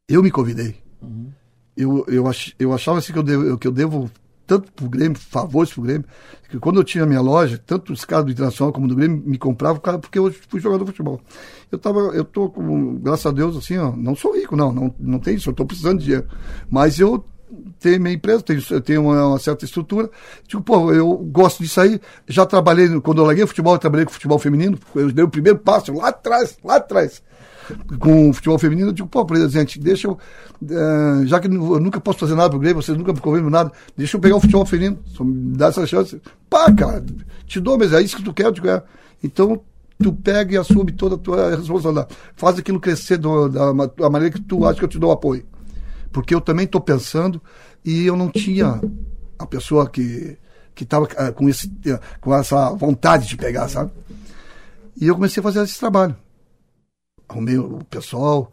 [0.08, 0.78] Eu me convidei.
[1.00, 1.32] Uhum.
[1.78, 4.10] Eu, eu, ach, eu achava assim que eu devo, que eu devo
[4.50, 6.06] tanto pro Grêmio, favores pro Grêmio,
[6.50, 9.38] que quando eu tinha minha loja, tanto os caras do Internacional como do Grêmio me
[9.38, 11.22] compravam, cara, porque eu fui jogador de futebol.
[11.72, 14.96] Eu tava, eu tô com, graças a Deus, assim, ó, não sou rico, não, não,
[15.00, 16.28] não tem isso, eu tô precisando de dinheiro.
[16.68, 17.24] Mas eu
[17.80, 20.10] tenho minha empresa, tenho, eu tenho uma, uma, certa estrutura.
[20.48, 22.02] Tipo, pô, eu gosto disso aí.
[22.28, 24.80] Já trabalhei, quando eu larguei o futebol, eu trabalhei com futebol feminino.
[24.96, 27.22] Eu dei o primeiro passo lá atrás, lá atrás
[28.00, 30.18] com o futebol feminino, eu digo, pô, presidente, deixa eu.
[30.62, 33.72] Uh, já que eu nunca posso fazer nada pro Grêmio, vocês nunca me convidam nada,
[33.96, 36.22] deixa eu pegar o futebol feminino, me dá essa chance.
[36.50, 37.04] Pá, cara,
[37.46, 38.82] te dou, mas é isso que tu quer, eu digo, é.
[39.24, 39.62] Então,
[40.02, 42.16] tu pega e assume toda a tua responsabilidade.
[42.36, 45.46] Faz aquilo crescer do, da, da maneira que tu acha que eu te dou apoio.
[46.12, 47.42] Porque eu também estou pensando
[47.84, 48.82] e eu não tinha
[49.38, 50.38] a pessoa que
[50.80, 53.92] que estava eh, com, esse, uh, com essa vontade de pegar, sabe?
[54.96, 56.16] E eu comecei a fazer esse trabalho
[57.30, 58.52] arrumei o pessoal,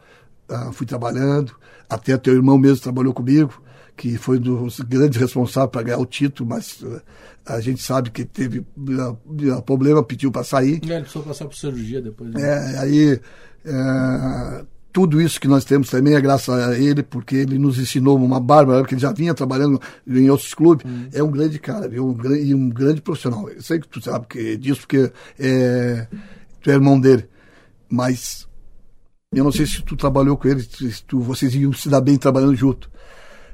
[0.49, 1.53] uh, fui trabalhando,
[1.89, 3.62] até teu irmão mesmo trabalhou comigo,
[3.97, 7.01] que foi um dos grandes responsáveis para ganhar o título, mas uh,
[7.47, 10.81] a gente sabe que teve uh, problema, pediu para sair.
[10.85, 12.31] É, ele precisou passar por cirurgia depois.
[12.33, 12.43] Né?
[12.43, 13.20] É, aí
[13.64, 18.16] é, tudo isso que nós temos também é graças a ele, porque ele nos ensinou
[18.16, 20.91] uma bárbara, porque ele já vinha trabalhando em outros clubes.
[20.91, 21.09] Hum.
[21.12, 22.07] É um grande cara, viu?
[22.07, 23.47] Um, e um grande profissional.
[23.49, 26.07] Eu sei que tu sabe que, disso, porque é,
[26.62, 27.29] tu é irmão dele.
[27.91, 28.45] Mas
[29.35, 32.16] eu não sei se tu trabalhou com ele, se tu, vocês iam se dar bem
[32.16, 32.89] trabalhando junto.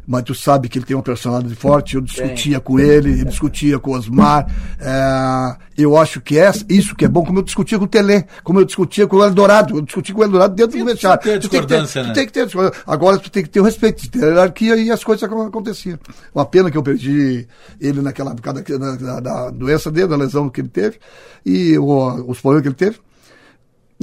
[0.05, 1.95] Mas tu sabe que ele tem uma personalidade forte.
[1.95, 4.49] Eu discutia com ele, ele discutia com o Osmar.
[4.81, 8.25] É, eu acho que é isso que é bom, como eu discutia com o Telê,
[8.43, 9.77] como eu discutia com o Eldorado.
[9.77, 11.23] Eu discuti com o Eldorado dentro do vestiário.
[11.41, 12.13] Tu tem que ter, tu né?
[12.13, 12.49] tem que ter
[12.85, 15.99] Agora tu tem que ter o respeito, ter a hierarquia e as coisas aconteciam.
[16.35, 17.47] Uma pena que eu perdi
[17.81, 20.99] ele naquela época da, da, da doença dele, da lesão que ele teve
[21.47, 22.99] e o, os problemas que ele teve.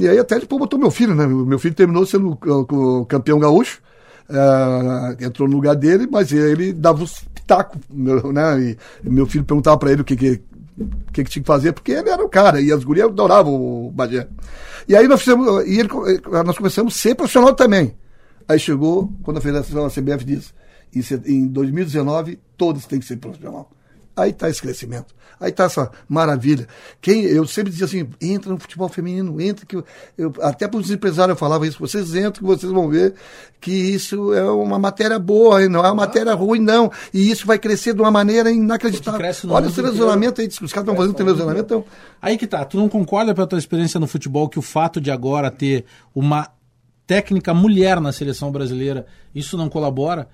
[0.00, 1.26] E aí até depois botou meu filho, né?
[1.26, 2.38] Meu filho terminou sendo
[3.06, 3.80] campeão gaúcho,
[4.28, 8.76] uh, entrou no lugar dele, mas ele dava os pitacos, né?
[9.04, 10.42] E meu filho perguntava para ele o que, que
[11.12, 13.90] que, que tinha que fazer, porque ele era o cara, e as gurias adoravam o
[13.90, 14.26] Bagé.
[14.88, 15.88] E aí nós fizemos, e ele,
[16.44, 17.94] nós começamos a ser profissional também.
[18.48, 23.70] Aí chegou, quando a Federação da CBF disse, em 2019, todos têm que ser profissional.
[24.20, 25.14] Aí está esse crescimento.
[25.40, 26.68] Aí está essa maravilha.
[27.00, 29.84] Quem, eu sempre dizia assim, entra no futebol feminino, entra que eu,
[30.18, 33.14] eu até para os empresários eu falava isso, vocês entram que vocês vão ver
[33.58, 37.58] que isso é uma matéria boa, não é uma matéria ruim não, e isso vai
[37.58, 39.18] crescer de uma maneira inacreditável.
[39.50, 41.64] Olha o televisionamento aí, os caras estão fazendo televisionamento.
[41.64, 41.84] Então...
[42.20, 45.10] Aí que tá, tu não concorda pela tua experiência no futebol que o fato de
[45.10, 46.50] agora ter uma
[47.06, 50.28] técnica mulher na seleção brasileira, isso não colabora?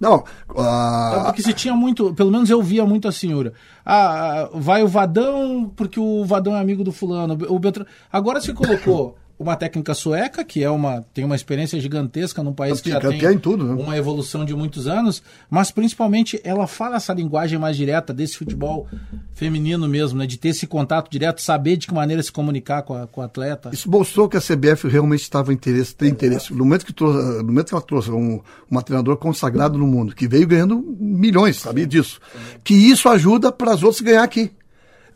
[0.00, 0.24] Não.
[0.50, 3.52] É porque se tinha muito, pelo menos eu via muito a senhora.
[3.84, 7.38] Ah, vai o Vadão, porque o Vadão é amigo do fulano.
[7.48, 7.88] O Beltrano...
[8.12, 12.80] Agora se colocou uma técnica sueca, que é uma, tem uma experiência gigantesca num país
[12.80, 13.82] que já tem em tudo, né?
[13.82, 18.86] uma evolução de muitos anos, mas principalmente ela fala essa linguagem mais direta desse futebol
[19.32, 20.26] feminino mesmo, né?
[20.26, 23.24] De ter esse contato direto, saber de que maneira se comunicar com, a, com o
[23.24, 23.70] atleta.
[23.72, 26.52] Isso mostrou que a CBF realmente estava interesse, tem interesse.
[26.52, 30.14] No momento que, trouxe, no momento que ela trouxe um, uma treinadora consagrado no mundo,
[30.14, 32.20] que veio ganhando milhões, sabia disso?
[32.62, 34.52] Que isso ajuda para as outras ganhar aqui.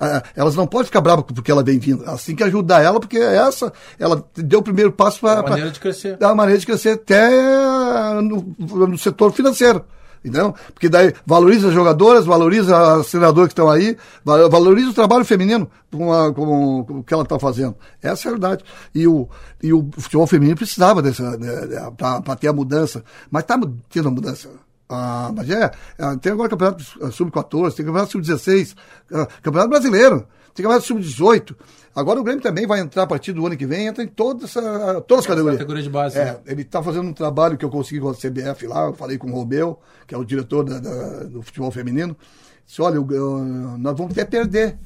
[0.01, 2.05] Ah, elas não podem ficar bravas porque ela vem vindo.
[2.05, 5.33] Elas têm que ajudar ela, porque essa, ela deu o primeiro passo para.
[5.33, 6.17] É a maneira de crescer.
[6.21, 8.55] É a maneira de crescer até no,
[8.87, 9.85] no setor financeiro.
[10.25, 10.53] Entendeu?
[10.75, 15.25] Porque daí valoriza as jogadoras, valoriza as treinadoras que estão aí, va- valoriza o trabalho
[15.25, 17.77] feminino com, a- com- com o que ela está fazendo.
[18.03, 18.65] Essa é a verdade.
[18.93, 19.29] E o,
[19.63, 21.51] e o futebol feminino precisava dessa, né,
[21.97, 23.05] para ter a mudança.
[23.31, 24.49] Mas está tendo a mudança.
[24.89, 28.74] Ah, mas é, é, tem agora campeonato eh, sub-14, tem campeonato sub-16,
[29.12, 31.55] ah, campeonato brasileiro, tem campeonato sub-18.
[31.95, 34.45] Agora o Grêmio também vai entrar a partir do ano que vem, entra em toda
[34.45, 34.61] essa,
[35.03, 35.59] todas as categorias.
[35.59, 36.36] categoria de base, É, né?
[36.47, 39.30] ele está fazendo um trabalho que eu consegui com a CBF lá, eu falei com
[39.30, 42.16] o Robel, que é o diretor da- da- do futebol feminino.
[42.64, 43.39] Disse, olha, eu- eu-
[43.78, 44.78] nós vamos até perder.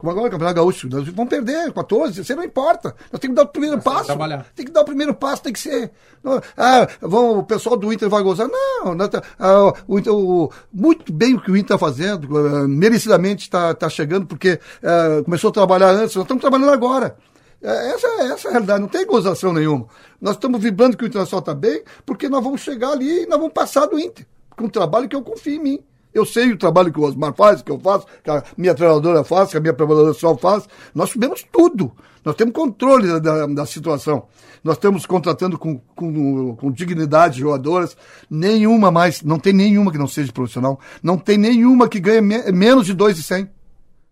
[0.00, 2.94] Como agora o Campeonato Gaúcho, nós vamos perder 14, você não importa.
[3.12, 4.06] Nós temos que dar o primeiro Mas tem passo.
[4.06, 4.46] trabalhar.
[4.56, 5.90] Tem que dar o primeiro passo, tem que ser.
[6.24, 8.48] não, Ah, vão, o pessoal do Inter vai gozar.
[8.48, 12.66] Não, nós tá- ah, o o- muito bem o que o Inter está fazendo, ah,
[12.66, 17.14] merecidamente está tá chegando, porque ah, começou a trabalhar antes, nós estamos trabalhando agora.
[17.62, 19.86] É, Essa, essa é a realidade, não tem gozação nenhuma.
[20.18, 23.38] Nós estamos vibrando que o Internacional está bem, porque nós vamos chegar ali e nós
[23.38, 24.26] vamos passar do Inter.
[24.56, 25.84] Com um trabalho que eu confio em mim.
[26.12, 29.22] Eu sei o trabalho que o Osmar faz, que eu faço, que a minha treinadora
[29.22, 30.68] faz, que a minha preparação faz.
[30.94, 31.92] Nós sabemos tudo.
[32.24, 34.24] Nós temos controle da, da, da situação.
[34.62, 37.96] Nós estamos contratando com, com, com dignidade jogadoras.
[38.28, 40.78] Nenhuma mais, não tem nenhuma que não seja profissional.
[41.02, 43.48] Não tem nenhuma que ganhe me- menos de 2,100.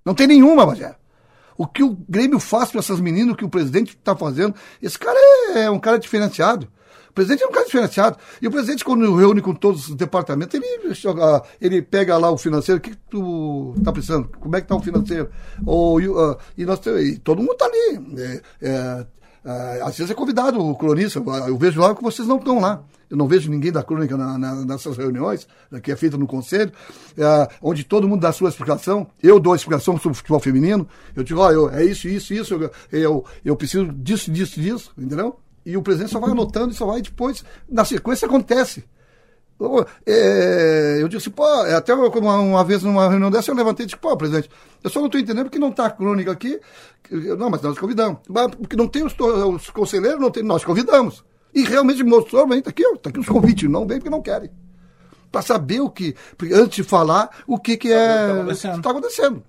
[0.04, 0.94] Não tem nenhuma, Bagé.
[1.56, 4.96] O que o Grêmio faz para essas meninas, o que o presidente está fazendo, esse
[4.98, 5.18] cara
[5.56, 6.68] é um cara diferenciado.
[7.18, 8.16] Presidente é um cara diferenciado.
[8.40, 10.66] E o presidente, quando reúne com todos os departamentos, ele,
[11.60, 14.28] ele pega lá o financeiro, o que, tu está precisando?
[14.38, 15.28] Como é que está o financeiro?
[15.66, 18.00] Ou, ah, e nós, e todo mundo está ali.
[18.18, 19.06] É, é,
[19.44, 22.84] ah, às vezes é convidado o cronista, eu vejo lá que vocês não estão lá.
[23.10, 25.48] Eu não vejo ninguém da crônica na- na- nessas reuniões,
[25.82, 26.70] que é feita no conselho,
[27.16, 29.08] é, onde todo mundo dá sua explicação.
[29.20, 30.86] Eu dou a explicação sobre o futebol feminino.
[31.16, 34.92] Eu digo, ó, eu, é isso, isso, isso, eu, eu, eu preciso disso, disso, disso,
[34.96, 35.36] entendeu?
[35.68, 38.82] E o presidente só vai anotando e só vai depois, na sequência acontece.
[39.60, 42.08] Eu, é, eu disse, pô, é, até uma,
[42.38, 44.48] uma vez numa reunião dessa eu levantei e disse, pô, presidente,
[44.82, 46.58] eu só não estou entendendo porque não está a crônica aqui.
[47.10, 48.20] Eu, Não, mas nós convidamos.
[48.58, 51.22] Porque não tem os, os conselheiros, não tem, nós convidamos.
[51.52, 54.22] E realmente mostrou, vem, tá aqui, ó, tá aqui os convites, não vem porque não
[54.22, 54.50] querem.
[55.30, 56.16] Para saber o que,
[56.50, 58.76] antes de falar, o que, que é tá acontecendo.
[58.78, 59.42] está acontecendo.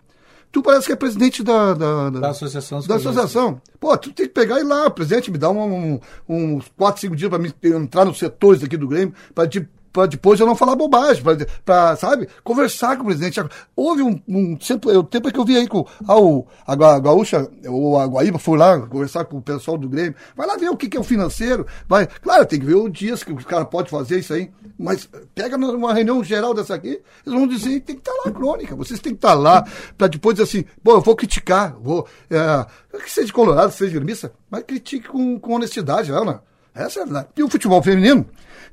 [0.52, 3.62] Tu parece que é presidente da, da, Da associação dos Da associação.
[3.80, 7.02] Pô, tu tem que pegar e ir lá, presidente, me dá um, um- uns 4,
[7.02, 9.48] 5 dias para mim entrar nos setores aqui do Grêmio, para
[9.92, 11.24] para depois eu não falar bobagem,
[11.66, 13.42] para, sabe, conversar com o presidente.
[13.76, 16.96] Houve um, um tempo, o tempo que eu vi aí com ah, o, a, Gua-
[16.96, 20.58] a Gaúcha, ou a Guaíba, foi lá conversar com o pessoal do Grêmio, vai lá
[20.58, 23.32] ver o que, que é o financeiro, vai, claro, tem que ver os dias que
[23.34, 27.04] o cara pode fazer isso aí, mas pega numa reunião geral dessa aqui, eles
[27.38, 29.68] vão dizer, tem que estar lá a crônica, vocês têm que estar lá,
[29.98, 34.32] para depois dizer assim, pô, eu vou criticar, vou, é, que seja colorado, seja gremista,
[34.50, 36.42] mas critique com, com honestidade, não, não.
[36.74, 37.28] Essa é a verdade.
[37.36, 38.26] E o futebol feminino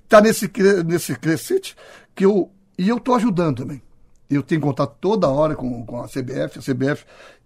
[0.05, 0.49] está nesse,
[0.87, 1.75] nesse crescente
[2.15, 2.53] que eu.
[2.79, 3.83] E eu estou ajudando também.
[4.31, 6.59] Eu tenho contato toda hora com, com a CBF.
[6.59, 7.05] A CBF,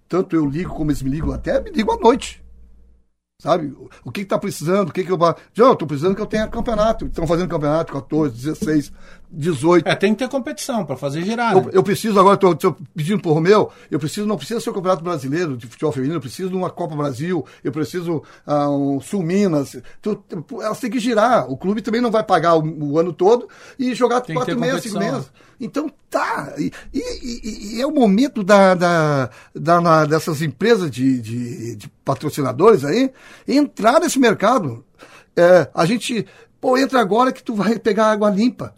[0.08, 2.42] tanto eu ligo como eles me ligam, até me ligam à noite.
[3.41, 3.74] Sabe?
[4.05, 4.91] O que está precisando?
[4.91, 5.18] O que, que eu.
[5.55, 7.07] João, estou precisando que eu tenha campeonato.
[7.07, 8.93] Estão fazendo campeonato 14, 16,
[9.33, 9.87] 18.
[9.89, 11.53] É, tem que ter competição para fazer girar.
[11.53, 11.70] Eu, né?
[11.72, 15.57] eu preciso agora, estou pedindo pro Romeu, eu preciso, não precisa ser o Campeonato Brasileiro
[15.57, 19.76] de Futebol Feminino, eu preciso de uma Copa Brasil, eu preciso ah, um Sul Minas.
[20.03, 21.51] Tu- tu- elas têm que girar.
[21.51, 22.62] O clube também não vai pagar o,
[22.93, 25.31] o ano todo e jogar Tem quatro meses, cinco meses.
[25.61, 26.55] Então tá.
[26.59, 32.85] E, e- e- é o momento da, da, da- dessas empresas de, de, de patrocinadores
[32.85, 33.11] aí
[33.47, 34.85] entrar nesse mercado.
[35.37, 36.26] É, a gente,
[36.61, 38.74] pô, entra agora que tu vai pegar água limpa.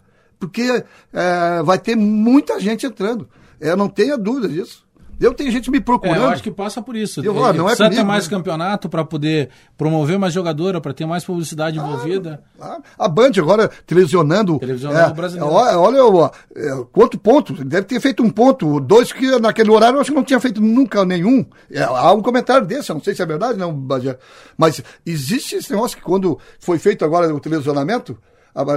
[0.47, 0.83] Porque
[1.13, 3.27] é, vai ter muita gente entrando.
[3.59, 4.83] Eu não tenha dúvida disso.
[5.21, 6.17] Eu tenho gente me É, procurando.
[6.23, 7.23] eu acho que passa por isso.
[7.23, 8.29] Eu vou, É, não é precisa ter comigo, mais né?
[8.35, 12.43] campeonato para poder promover mais jogadora, para ter mais publicidade envolvida.
[12.59, 14.59] Ah, A Band agora televisionando.
[14.59, 15.53] Televisionando é, o brasileiro.
[15.53, 17.53] Olha, olha ó, é, quanto ponto.
[17.63, 20.59] Deve ter feito um ponto, dois que naquele horário eu acho que não tinha feito
[20.59, 21.45] nunca nenhum.
[21.71, 24.17] É, há um comentário desse, eu não sei se é verdade, não, Bagé.
[24.57, 28.17] Mas existe esse negócio que quando foi feito agora o televisionamento,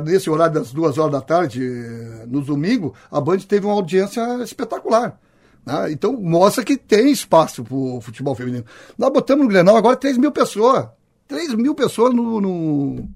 [0.05, 4.23] nesse horário das duas horas da tarde, eh, no domingo, a Band teve uma audiência
[4.43, 5.19] espetacular.
[5.65, 5.91] né?
[5.93, 8.65] Então mostra que tem espaço para o futebol feminino.
[8.97, 10.89] Nós botamos no Grenal agora 3 mil pessoas.
[11.29, 13.09] 3 mil pessoas no, no-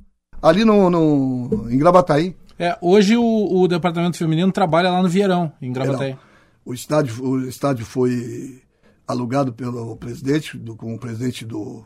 [0.42, 2.36] ali no, no, em Gravataí.
[2.58, 3.22] É, hoje o,
[3.62, 6.16] o departamento feminino trabalha lá no Vieirão, em Gravataí.
[6.64, 8.60] O estádio, o estádio foi
[9.08, 11.82] alugado pelo presidente, do, com o presidente do,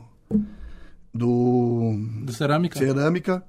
[1.13, 1.95] do
[2.25, 2.79] Do Cerâmica.
[2.79, 3.45] Cerâmica,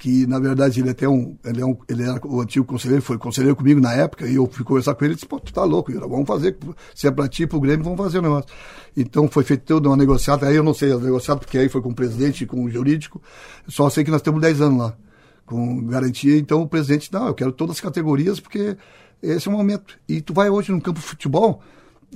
[0.00, 3.02] que na verdade ele é até um, ele, é um, ele era o antigo conselheiro,
[3.02, 5.52] foi conselheiro comigo na época, e eu fui conversar com ele e disse, pô, tu
[5.52, 6.56] tá louco, vamos fazer,
[6.94, 8.48] se é pra ti, pro Grêmio, vamos fazer o negócio.
[8.96, 11.82] Então foi feito toda uma negociata, aí eu não sei a negociata, porque aí foi
[11.82, 13.20] com o presidente, com o jurídico,
[13.68, 14.96] só sei que nós temos 10 anos lá,
[15.44, 18.78] com garantia, então o presidente, não, eu quero todas as categorias, porque
[19.22, 19.98] esse é o momento.
[20.08, 21.60] E tu vai hoje no campo de futebol,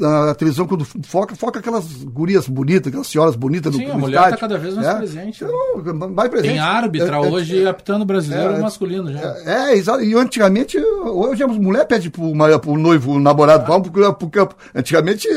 [0.02, 4.00] a televisão quando foca, foca aquelas gurias bonitas, aquelas senhoras bonitas Sim, no, a no
[4.00, 4.94] mulher tá cada vez mais É.
[4.96, 5.44] presente.
[5.44, 6.50] Então, mais presente.
[6.50, 9.20] Tem árbitra É, é, hoje apitando brasileiro é, e masculino já.
[9.20, 10.02] é, é, exato.
[10.02, 14.28] E antigamente, hoje a mulher pede pro, uma- pro noivo, o namorado, vamos pro, pro
[14.30, 14.56] campo.
[14.74, 15.28] Antigamente,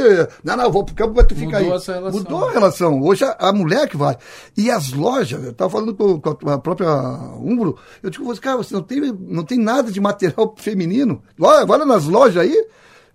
[0.44, 1.78] não, não, vou pro campo, mas tu fica Mudou aí.
[1.78, 2.20] essa relação.
[2.20, 3.02] Mudou a relação.
[3.04, 4.18] Hoje a, a mulher que vai.
[4.58, 6.90] E as lojas, eu tava falando com, com a própria
[7.40, 11.22] Umbro, eu digo, você, cara, você não tem, não tem nada de material feminino.
[11.40, 12.66] Olha, olha nas lojas aí.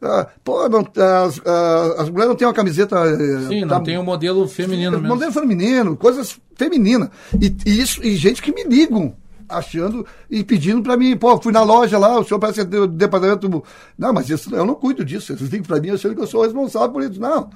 [0.02, 2.96] Ah, pô, não, as, ah, as mulheres não têm uma camiseta.
[3.06, 5.08] eh, Sim, não tá- tem o modelo feminino mesmo.
[5.08, 7.08] Modelo feminino, coisas femininas.
[7.40, 9.14] E, e isso, e gente que me ligam,
[9.48, 12.80] achando e pedindo pra mim, pô, fui na loja lá, o senhor parece que é
[12.80, 13.62] do departamento.
[13.98, 15.36] Não, mas isso, eu não cuido disso.
[15.36, 17.20] Vocês ligam pra mim achando que eu sou responsável por isso.
[17.20, 17.50] Não.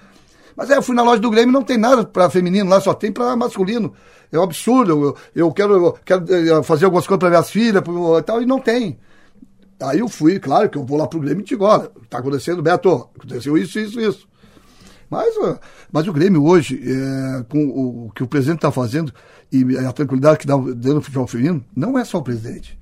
[0.57, 2.95] Mas é, eu fui na loja do Grêmio não tem nada pra feminino lá, só
[2.95, 3.93] tem pra masculino.
[4.33, 4.91] É um absurdo.
[4.93, 5.17] Eu,
[5.47, 8.47] eu quero, eu quero eh, fazer algumas coisas pra minhas filhas pro- e tal, e
[8.47, 8.99] não tem.
[9.81, 12.63] Aí eu fui, claro que eu vou lá pro Grêmio e digo, olha, tá acontecendo,
[12.63, 14.29] Beto, aconteceu isso, isso, isso.
[15.09, 15.61] Mas, ah,
[15.93, 19.13] mas o Grêmio hoje, é, com o, o que o presidente está fazendo
[19.53, 22.79] e a tranquilidade que dá dentro do futebol feminino, não é só o presidente.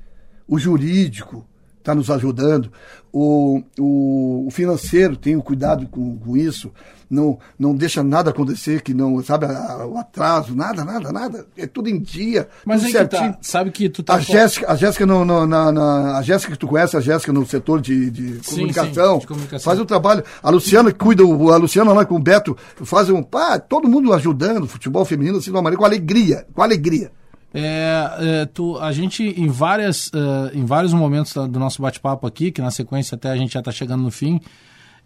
[0.46, 1.46] O jurídico
[1.78, 2.72] está nos ajudando,
[3.12, 6.72] o, o, o financeiro tem o cuidado com, com isso,
[7.14, 11.46] não, não deixa nada acontecer, que não, sabe, o atraso, nada, nada, nada.
[11.56, 13.32] É tudo em dia, Mas aí que certinho.
[13.32, 13.38] tá.
[13.40, 14.14] Sabe que tu tá.
[14.14, 17.32] A Jéssica, a Jéssica no, no- na, na- a Jéssica que tu conhece, a Jéssica
[17.32, 19.64] no setor de, de Sim, comunicação, sim, de comunicação.
[19.64, 20.24] faz um trabalho.
[20.42, 23.88] A Luciana que cuida, o- a Luciana lá com o Beto faz um, pá, todo
[23.88, 27.10] mundo ajudando o futebol feminino assim de uma maneira com alegria, com alegria.
[27.56, 28.10] É,
[28.42, 32.60] é, tu, a gente, em, várias, eh, em vários momentos do nosso bate-papo aqui, que
[32.60, 34.40] na sequência até a gente já está chegando no fim,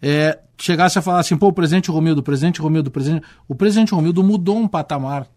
[0.01, 3.25] é, chegasse a falar assim, pô, o presidente Romildo, presidente Romildo, presidente...
[3.47, 5.27] O presidente Romildo mudou um patamar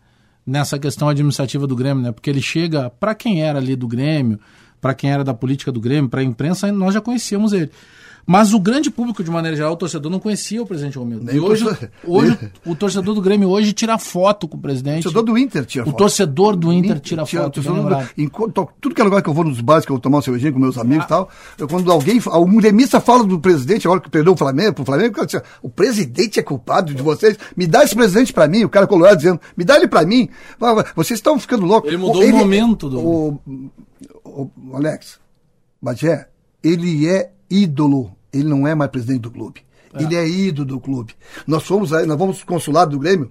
[0.47, 2.13] nessa questão administrativa do Grêmio, né?
[2.13, 4.39] Porque ele chega, para quem era ali do Grêmio,
[4.81, 7.71] para quem era da política do Grêmio, para a imprensa, nós já conhecíamos ele.
[8.27, 11.25] Mas o grande público, de maneira geral, o torcedor não conhecia o presidente Romildo.
[11.25, 14.59] Nem E o hoje, torcedor- hoje o torcedor do Grêmio hoje tira foto com o
[14.61, 15.03] O presidente.
[15.03, 15.99] torcedor do Inter tira O foto.
[15.99, 18.09] torcedor do Inter tira o foto, do- lembrado.
[18.17, 20.23] enquanto- tudo que é lugar que eu vou nos bares, que eu vou tomar uma
[20.23, 20.83] cervejinha com meus Ah.
[20.83, 24.35] amigos e tal, eu, quando alguém, algum gremista fala do presidente, a hora que perdeu
[24.35, 27.95] o Flamengo, pro Flamengo, eu disse, o presidente é culpado de vocês, me dá esse
[27.95, 30.29] presidente pra mim, o cara colorado dizendo, me dá ele pra mim,
[30.95, 31.89] vocês estão ficando loucos.
[31.89, 33.41] Ele mudou o momento do- O,
[34.25, 35.19] o- o Alex,
[35.83, 36.29] Bagé,
[36.63, 39.61] ele é ídolo, ele não é mais presidente do clube.
[39.95, 41.15] Ele é ídolo do clube.
[41.47, 43.31] Nós fomos aí, nós vamos pro consulado do Grêmio,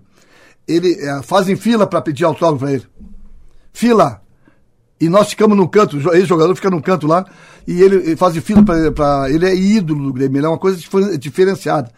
[0.67, 2.86] ele eh, fazem fila para pedir autógrafo para ele.
[3.74, 4.22] Fila.
[4.99, 7.26] E nós ficamos num canto, o ex-jogador fica num canto lá,
[7.65, 9.32] e ele, ele faz fila para.
[9.32, 11.91] Ele é ídolo do Grêmio, ele é uma coisa difer- diferenciada.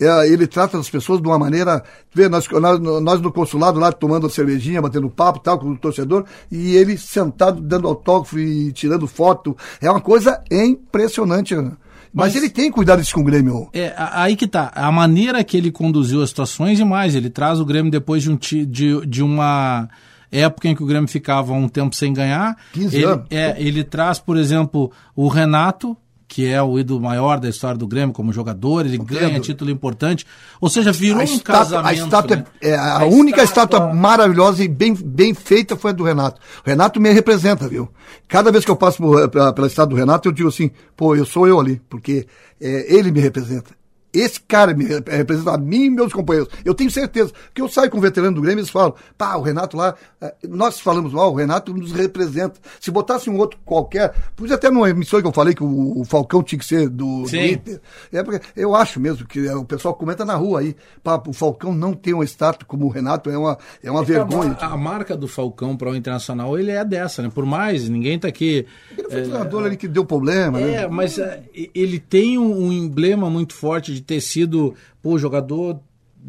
[0.00, 1.82] É, ele trata as pessoas de uma maneira.
[2.14, 6.24] Vê, nós, nós, nós no consulado lá tomando cervejinha, batendo papo tal, com o torcedor,
[6.50, 9.56] e ele sentado dando autógrafo e tirando foto.
[9.80, 11.76] É uma coisa impressionante, Ana.
[12.12, 13.68] Mas, Mas- ele tem cuidado disso com o Grêmio.
[13.72, 14.70] É, aí que tá.
[14.74, 18.30] A maneira que ele conduziu as situações e mais, ele traz o Grêmio depois de,
[18.30, 19.88] um, de, de uma
[20.30, 22.56] época em que o Grêmio ficava um tempo sem ganhar.
[22.72, 23.26] 15 ele, anos.
[23.30, 25.96] É, ele traz, por exemplo, o Renato,
[26.28, 29.42] que é o ídolo maior da história do Grêmio como jogador, ele ganha Entendo.
[29.42, 30.26] título importante.
[30.60, 31.88] Ou seja, virou a um estátua, casamento.
[31.88, 32.44] a, estátua né?
[32.60, 33.94] é, é, a, única estátua...
[33.94, 36.38] maravilhosa e bem, bem feita foi a do Renato.
[36.64, 37.88] O Renato me representa, viu?
[38.28, 41.16] Cada vez que eu passo por- pela, pela estátua do Renato, eu digo assim, pô,
[41.16, 42.26] eu sou eu ali, porque
[42.60, 43.70] é, ele me representa.
[44.12, 46.52] Esse cara me rep- representa a mim e meus companheiros.
[46.64, 47.32] Eu tenho certeza.
[47.54, 49.94] que eu saio com o veterano do Grêmio e eles falam, pá, o Renato lá,
[50.20, 52.58] eh, nós falamos mal, o Renato nos representa.
[52.80, 56.42] Se botasse um outro qualquer, pois até numa emissora que eu falei que o, Falcão
[56.42, 57.36] tinha que ser do, do.
[57.36, 57.80] Inter.
[58.12, 61.32] É porque eu acho mesmo que é, o pessoal comenta na rua aí, pá, o
[61.32, 64.56] Falcão não tem um status como o Renato, é uma, é uma vergonha.
[64.60, 67.30] A, a marca do Falcão para o Internacional, ele é dessa, né?
[67.32, 68.66] Por mais, ninguém tá aqui.
[68.96, 70.84] Ele foi o treinador ali que deu problema, né?
[70.84, 71.42] É, mas é,
[71.74, 75.80] ele tem um, um emblema muito forte de ter sido pô, jogador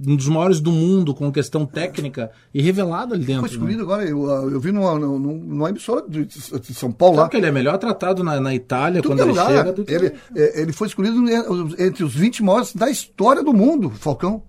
[0.06, 3.42] um dos maiores do mundo com questão técnica e revelado ali dentro.
[3.42, 3.56] Foi né?
[3.56, 7.24] escolhido agora, eu, eu vi numa, numa, numa emissora de, de São Paulo lá.
[7.24, 9.58] Sabe que ele é melhor tratado na, na Itália Tudo quando que é ele lugar.
[9.58, 11.20] chega do ele, é, ele foi escolhido
[11.78, 14.44] entre os 20 maiores da história do mundo, Falcão.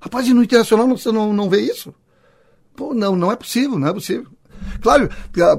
[0.00, 1.94] Rapaz, e no Internacional você não, não vê isso?
[2.74, 4.26] Pô, não, não é possível, não é possível.
[4.82, 5.08] Claro,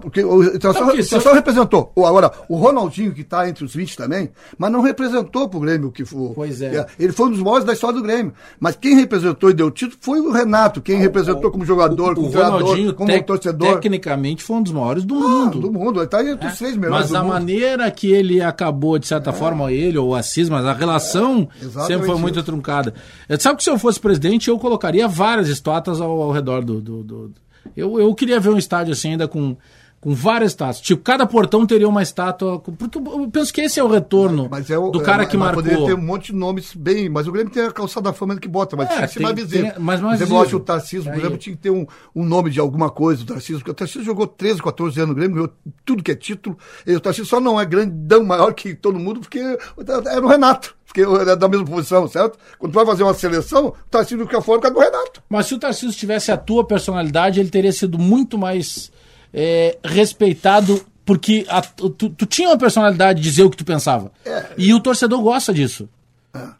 [0.02, 1.92] porque o Internacional, Sabe que o Internacional representou.
[1.96, 5.92] O- Agora, o Ronaldinho, que está entre os 20 também, mas não representou pro Grêmio
[5.92, 6.32] que foi.
[6.34, 6.86] Pois é.
[7.00, 8.34] Ele foi um dos maiores da história do Grêmio.
[8.60, 10.82] Mas quem representou e deu título foi o Renato.
[10.82, 13.74] Quem representou como jogador, o como treinador, Ronaldinho, como tec- torcedor.
[13.76, 15.60] tecnicamente, foi um dos maiores do Ah, mundo.
[15.60, 16.00] do mundo.
[16.00, 17.34] Ele está entre os três melhores Mas a mundo.
[17.34, 21.86] maneira que ele acabou, de certa forma, ele ou o Assis, mas a relação É,
[21.86, 22.46] sempre foi muito isso.
[22.46, 22.94] truncada.
[23.30, 26.80] Eh, Sabe que se eu fosse presidente, eu colocaria várias estátuas ao, ao redor do.
[26.82, 27.32] do- do-
[27.76, 29.56] Eu, eu queria ver um estádio assim ainda com.
[30.02, 30.82] Com várias estátuas.
[30.82, 32.60] Tipo, cada portão teria uma estátua.
[32.60, 35.62] Porque eu penso que esse é o retorno é o, do cara é, que marcou.
[35.62, 37.08] Poderia ter um monte de nomes bem.
[37.08, 39.20] Mas o Grêmio tem a calçada da fama que bota, mas É, tinha que ser
[39.20, 39.74] mais visível.
[39.78, 40.58] mas mais visível.
[40.58, 41.86] o Tarcísio, por exemplo, tinha que ter um,
[42.16, 45.16] um nome de alguma coisa, o Tarcísio, porque o Tarcísio jogou 13, 14 anos no
[45.16, 45.54] Grêmio, ganhou
[45.86, 46.58] tudo que é título.
[46.88, 50.76] E o Tarcísio só não é grandão maior que todo mundo, porque era o Renato.
[50.88, 52.40] Porque era da mesma posição, certo?
[52.58, 55.24] Quando tu vai fazer uma seleção, o Tarcísio fica fora por causa do Renato.
[55.30, 58.92] Mas se o Tarcísio tivesse a tua personalidade, ele teria sido muito mais
[59.34, 64.12] é, respeitado, porque a- tu, tu tinha uma personalidade de dizer o que tu pensava.
[64.58, 65.90] E o torcedor gosta disso.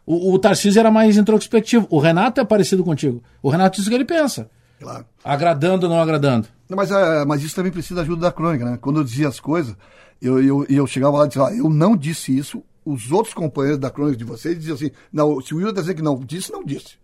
[0.04, 1.86] O, o Tarcísio era mais introspectivo.
[1.88, 3.22] O Renato é parecido contigo.
[3.42, 4.50] O Renato diz o que ele pensa.
[4.78, 5.04] Claro.
[5.24, 6.46] Agradando ou não agradando.
[6.68, 8.78] Mas, é, mas isso também precisa da ajuda da crônica, né?
[8.80, 9.74] Quando eu dizia as coisas,
[10.20, 13.78] eu, eu, eu chegava lá e dizia, ah, eu não disse isso, os outros companheiros
[13.78, 16.50] da crônica de vocês diziam assim, não, se o Will está dizendo que não disse,
[16.52, 16.96] não disse.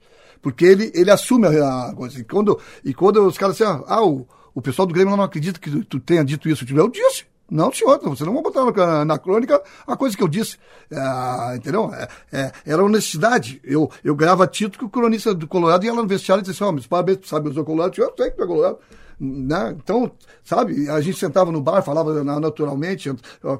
[0.43, 2.19] Porque ele, ele assume a, a coisa.
[2.21, 4.27] E quando, e quando os caras assim, ah, o,
[4.59, 6.65] o pessoal do Grêmio não acredita que tu, tenha dito isso.
[6.69, 7.25] Eu disse.
[7.49, 10.59] Não, senhor, você não vai botar na, na crônica a coisa que eu disse.
[10.91, 11.95] É, entendeu?
[11.95, 13.61] É, é, era honestidade.
[13.63, 16.61] Eu, eu ganhava título que o cronista do Colorado ia lá no vestiário e disse
[16.61, 18.79] assim, ó, meus parabéns, sabe, eu sou Colorado, eu sei que tu é Colorado.
[19.21, 19.77] Né?
[19.79, 20.11] Então,
[20.43, 23.11] sabe, a gente sentava no bar, falava na- naturalmente,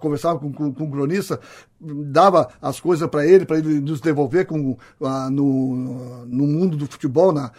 [0.01, 1.41] conversava com, com, com o cronista,
[1.81, 4.77] dava as coisas para ele, para ele nos devolver com,
[5.31, 7.53] no, no mundo do futebol, na,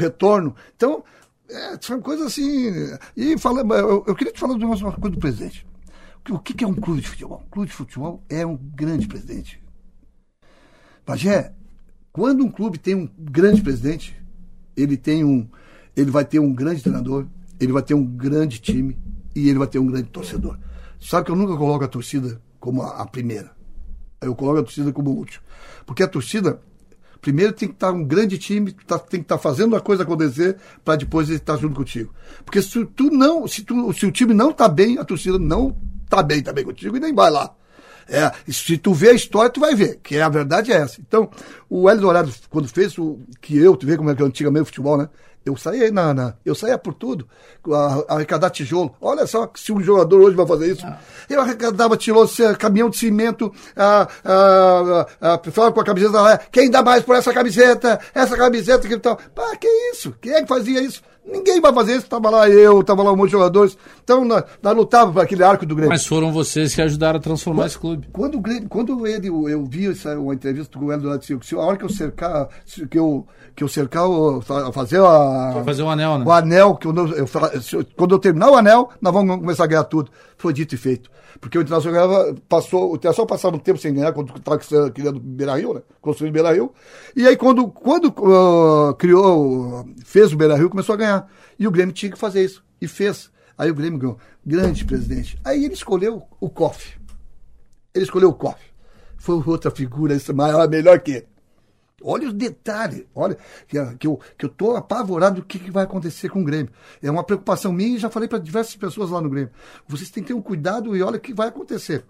[0.00, 0.54] retorno.
[0.74, 1.04] Então,
[1.50, 2.72] é, são coisas assim.
[3.16, 5.66] E fala, eu, eu queria te falar de uma coisa do presidente.
[6.28, 7.42] O que, o que é um clube de futebol?
[7.44, 9.62] Um clube de futebol é um grande presidente.
[11.04, 11.52] Pajé,
[12.12, 14.16] quando um clube tem um grande presidente,
[14.76, 15.48] ele tem um,
[15.96, 17.26] ele vai ter um grande treinador,
[17.58, 18.98] ele vai ter um grande time
[19.34, 20.58] e ele vai ter um grande torcedor.
[21.00, 23.50] Sabe que eu nunca coloco a torcida como a, a primeira.
[24.20, 25.42] Eu coloco a torcida como última.
[25.86, 26.60] Porque a torcida,
[27.20, 30.56] primeiro tem que estar um grande time, tá- tem que estar fazendo a coisa acontecer
[30.84, 32.12] para depois ele estar junto contigo.
[32.44, 35.76] Porque se tu não, se, tu, se o time não está bem, a torcida não
[36.04, 37.54] está bem também contigo e nem vai lá.
[38.08, 41.00] É, se tu vê a história, tu vai ver, que a verdade é essa.
[41.00, 41.30] Então,
[41.68, 44.62] o Hélio Dourado, quando fez o que eu, tu vê como é que é antigamente
[44.62, 45.08] o futebol, né?
[45.44, 47.26] Eu saía na, na- eu saía por tudo,
[47.72, 48.94] a, arrecadar tijolo.
[49.00, 50.86] Olha só se um jogador hoje vai fazer isso.
[51.28, 55.38] Eu arrecadava tijolo, se- caminhão de cimento, a, a,
[55.72, 57.98] com a camiseta lá, quem dá mais por essa camiseta?
[58.14, 59.16] Essa camiseta que tal.
[59.34, 60.14] Pá, que isso?
[60.20, 61.02] Quem é que fazia isso?
[61.24, 62.06] Ninguém vai fazer isso.
[62.08, 63.76] Tava lá eu, tava lá um monte de jogadores.
[64.02, 65.90] Então, nós, nós lutávamos para aquele arco do Grêmio.
[65.90, 68.08] Mas foram vocês que ajudaram a transformar esse clube.
[68.12, 71.24] Quando, o Grêmio- quando ele, eu, eu vi essa, uma entrevista com o Hélio Dourado
[71.24, 72.48] Silva, a hora que eu cercar,
[72.90, 74.04] que eu, que eu cercar,
[74.72, 76.24] fazer a, fazer o anel, né?
[76.26, 79.84] o anel, que eu, eu- quando eu terminar o anel, nós vamos começar a ganhar
[79.84, 80.10] tudo.
[80.40, 81.10] Foi dito e feito.
[81.38, 84.58] Porque o Internacional passou, o Internacional passava um tempo sem ganhar, quando estava
[84.90, 85.82] criando Beira Rio, né?
[86.00, 86.72] Construindo Beira Rio.
[87.14, 91.30] E aí, quando, quando ah, criou, fez o Beira Rio, começou a ganhar.
[91.58, 92.64] E o Grêmio tinha que fazer isso.
[92.80, 93.30] E fez.
[93.58, 94.18] Aí o Grêmio ganhou.
[94.44, 95.38] Grande presidente.
[95.44, 96.98] Aí ele escolheu o COF.
[97.94, 98.58] Ele escolheu o COF.
[99.18, 101.28] Foi outra figura maior, melhor que ele.
[102.02, 103.36] Olha os detalhes, olha,
[103.68, 106.72] que, eu tô apavorado do que, que vai acontecer com o Grêmio.
[107.02, 109.50] É uma preocupação minha e já falei para diversas pessoas lá no Grêmio.
[109.86, 112.04] Vocês têm que ter um cuidado e olha o que vai acontecer.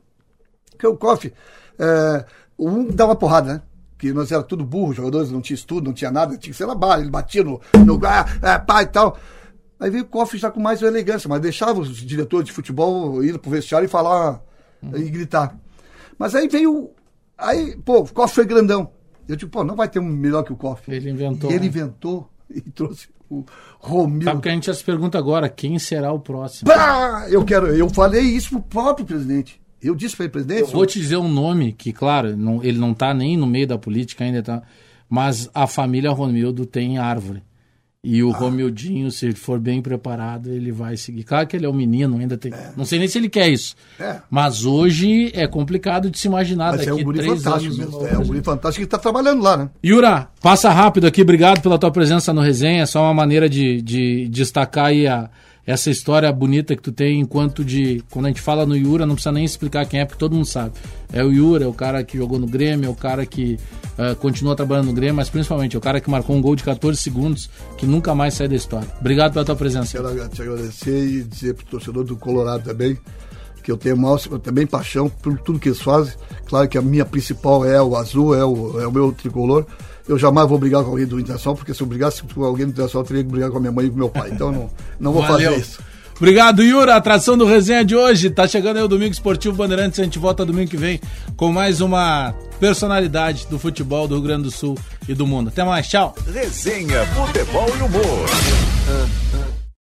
[0.70, 1.32] Porque o COF,
[1.78, 2.24] é,
[2.58, 3.62] um dava porrada, né?
[3.98, 6.74] Que nós era tudo burro, jogadores não tinha estudo, não tinha nada, tinha ser na
[6.74, 9.18] bala, ele batia no, no ah, ah, pá e tal.
[9.78, 13.38] Aí veio o COF já com mais elegância, mas deixava os diretores de futebol ir
[13.38, 14.40] pro vestiário e falar
[14.94, 15.56] e gritar.
[16.18, 16.90] Mas aí veio.
[17.36, 18.92] Aí, pô, o COF foi grandão.
[19.30, 20.90] Eu digo, pô, não vai ter um melhor que o COF.
[20.92, 21.66] Ele inventou, E ele né?
[21.66, 23.44] inventou e trouxe o
[23.78, 24.24] Romildo.
[24.24, 26.68] Sabe que a gente já se pergunta agora, quem será o próximo?
[26.70, 27.26] Pá!
[27.30, 29.60] Eu quero, eu falei isso pro próprio presidente.
[29.80, 30.60] Eu disse para ele, presidente.
[30.62, 33.66] Eu vou te dizer um nome que, claro, não- ele não tá nem no meio
[33.66, 34.62] da política ainda, tá?
[35.08, 37.42] Mas a família Romildo tem árvore.
[38.02, 38.24] E Ah.
[38.24, 41.22] o Romildinho, se ele for bem preparado, ele vai seguir.
[41.22, 42.50] Claro que ele é um menino, ainda tem.
[42.74, 43.74] Não sei nem se ele quer isso.
[43.98, 44.16] É.
[44.30, 48.06] Mas hoje é complicado de se imaginar Mas daqui é um guri fantástico mesmo.
[48.06, 49.70] É um guri fantástico que está trabalhando lá, né?
[49.84, 52.86] Yura, passa rápido aqui, obrigado pela tua presença no resenha.
[52.86, 55.28] Só uma maneira de, de destacar aí a,
[55.66, 58.02] essa história bonita que tu tem enquanto de.
[58.10, 60.46] Quando a gente fala no Yura, não precisa nem explicar quem é, porque todo mundo
[60.46, 60.72] sabe.
[61.12, 63.58] É o Yura, é o cara que jogou no Grêmio, é o cara que
[63.98, 66.64] uh, continua trabalhando no Grêmio, mas principalmente é o cara que marcou um gol de
[66.64, 68.88] 14 segundos que nunca mais sai da história.
[69.00, 69.96] Obrigado pela tua presença.
[69.96, 72.98] Quero te agradecer e dizer pro torcedor do Colorado também
[73.62, 76.14] que eu tenho maior, também paixão por tudo que eles fazem.
[76.46, 79.66] Claro que a minha principal é o azul, é o, é o meu tricolor.
[80.10, 82.72] Eu jamais vou brigar com alguém do Internacional, porque se eu brigasse com alguém do
[82.72, 84.30] Internacional, eu teria que brigar com a minha mãe e com meu pai.
[84.32, 85.50] Então não, não vou Valeu.
[85.52, 85.78] fazer isso.
[86.16, 86.96] Obrigado, Yura.
[86.96, 88.28] Atração do resenha de hoje.
[88.28, 89.98] Tá chegando aí o Domingo Esportivo Bandeirantes.
[89.98, 91.00] A gente volta domingo que vem
[91.34, 94.76] com mais uma personalidade do futebol do Rio Grande do Sul
[95.08, 95.48] e do mundo.
[95.48, 96.14] Até mais, tchau.
[96.30, 98.28] Resenha, futebol e humor.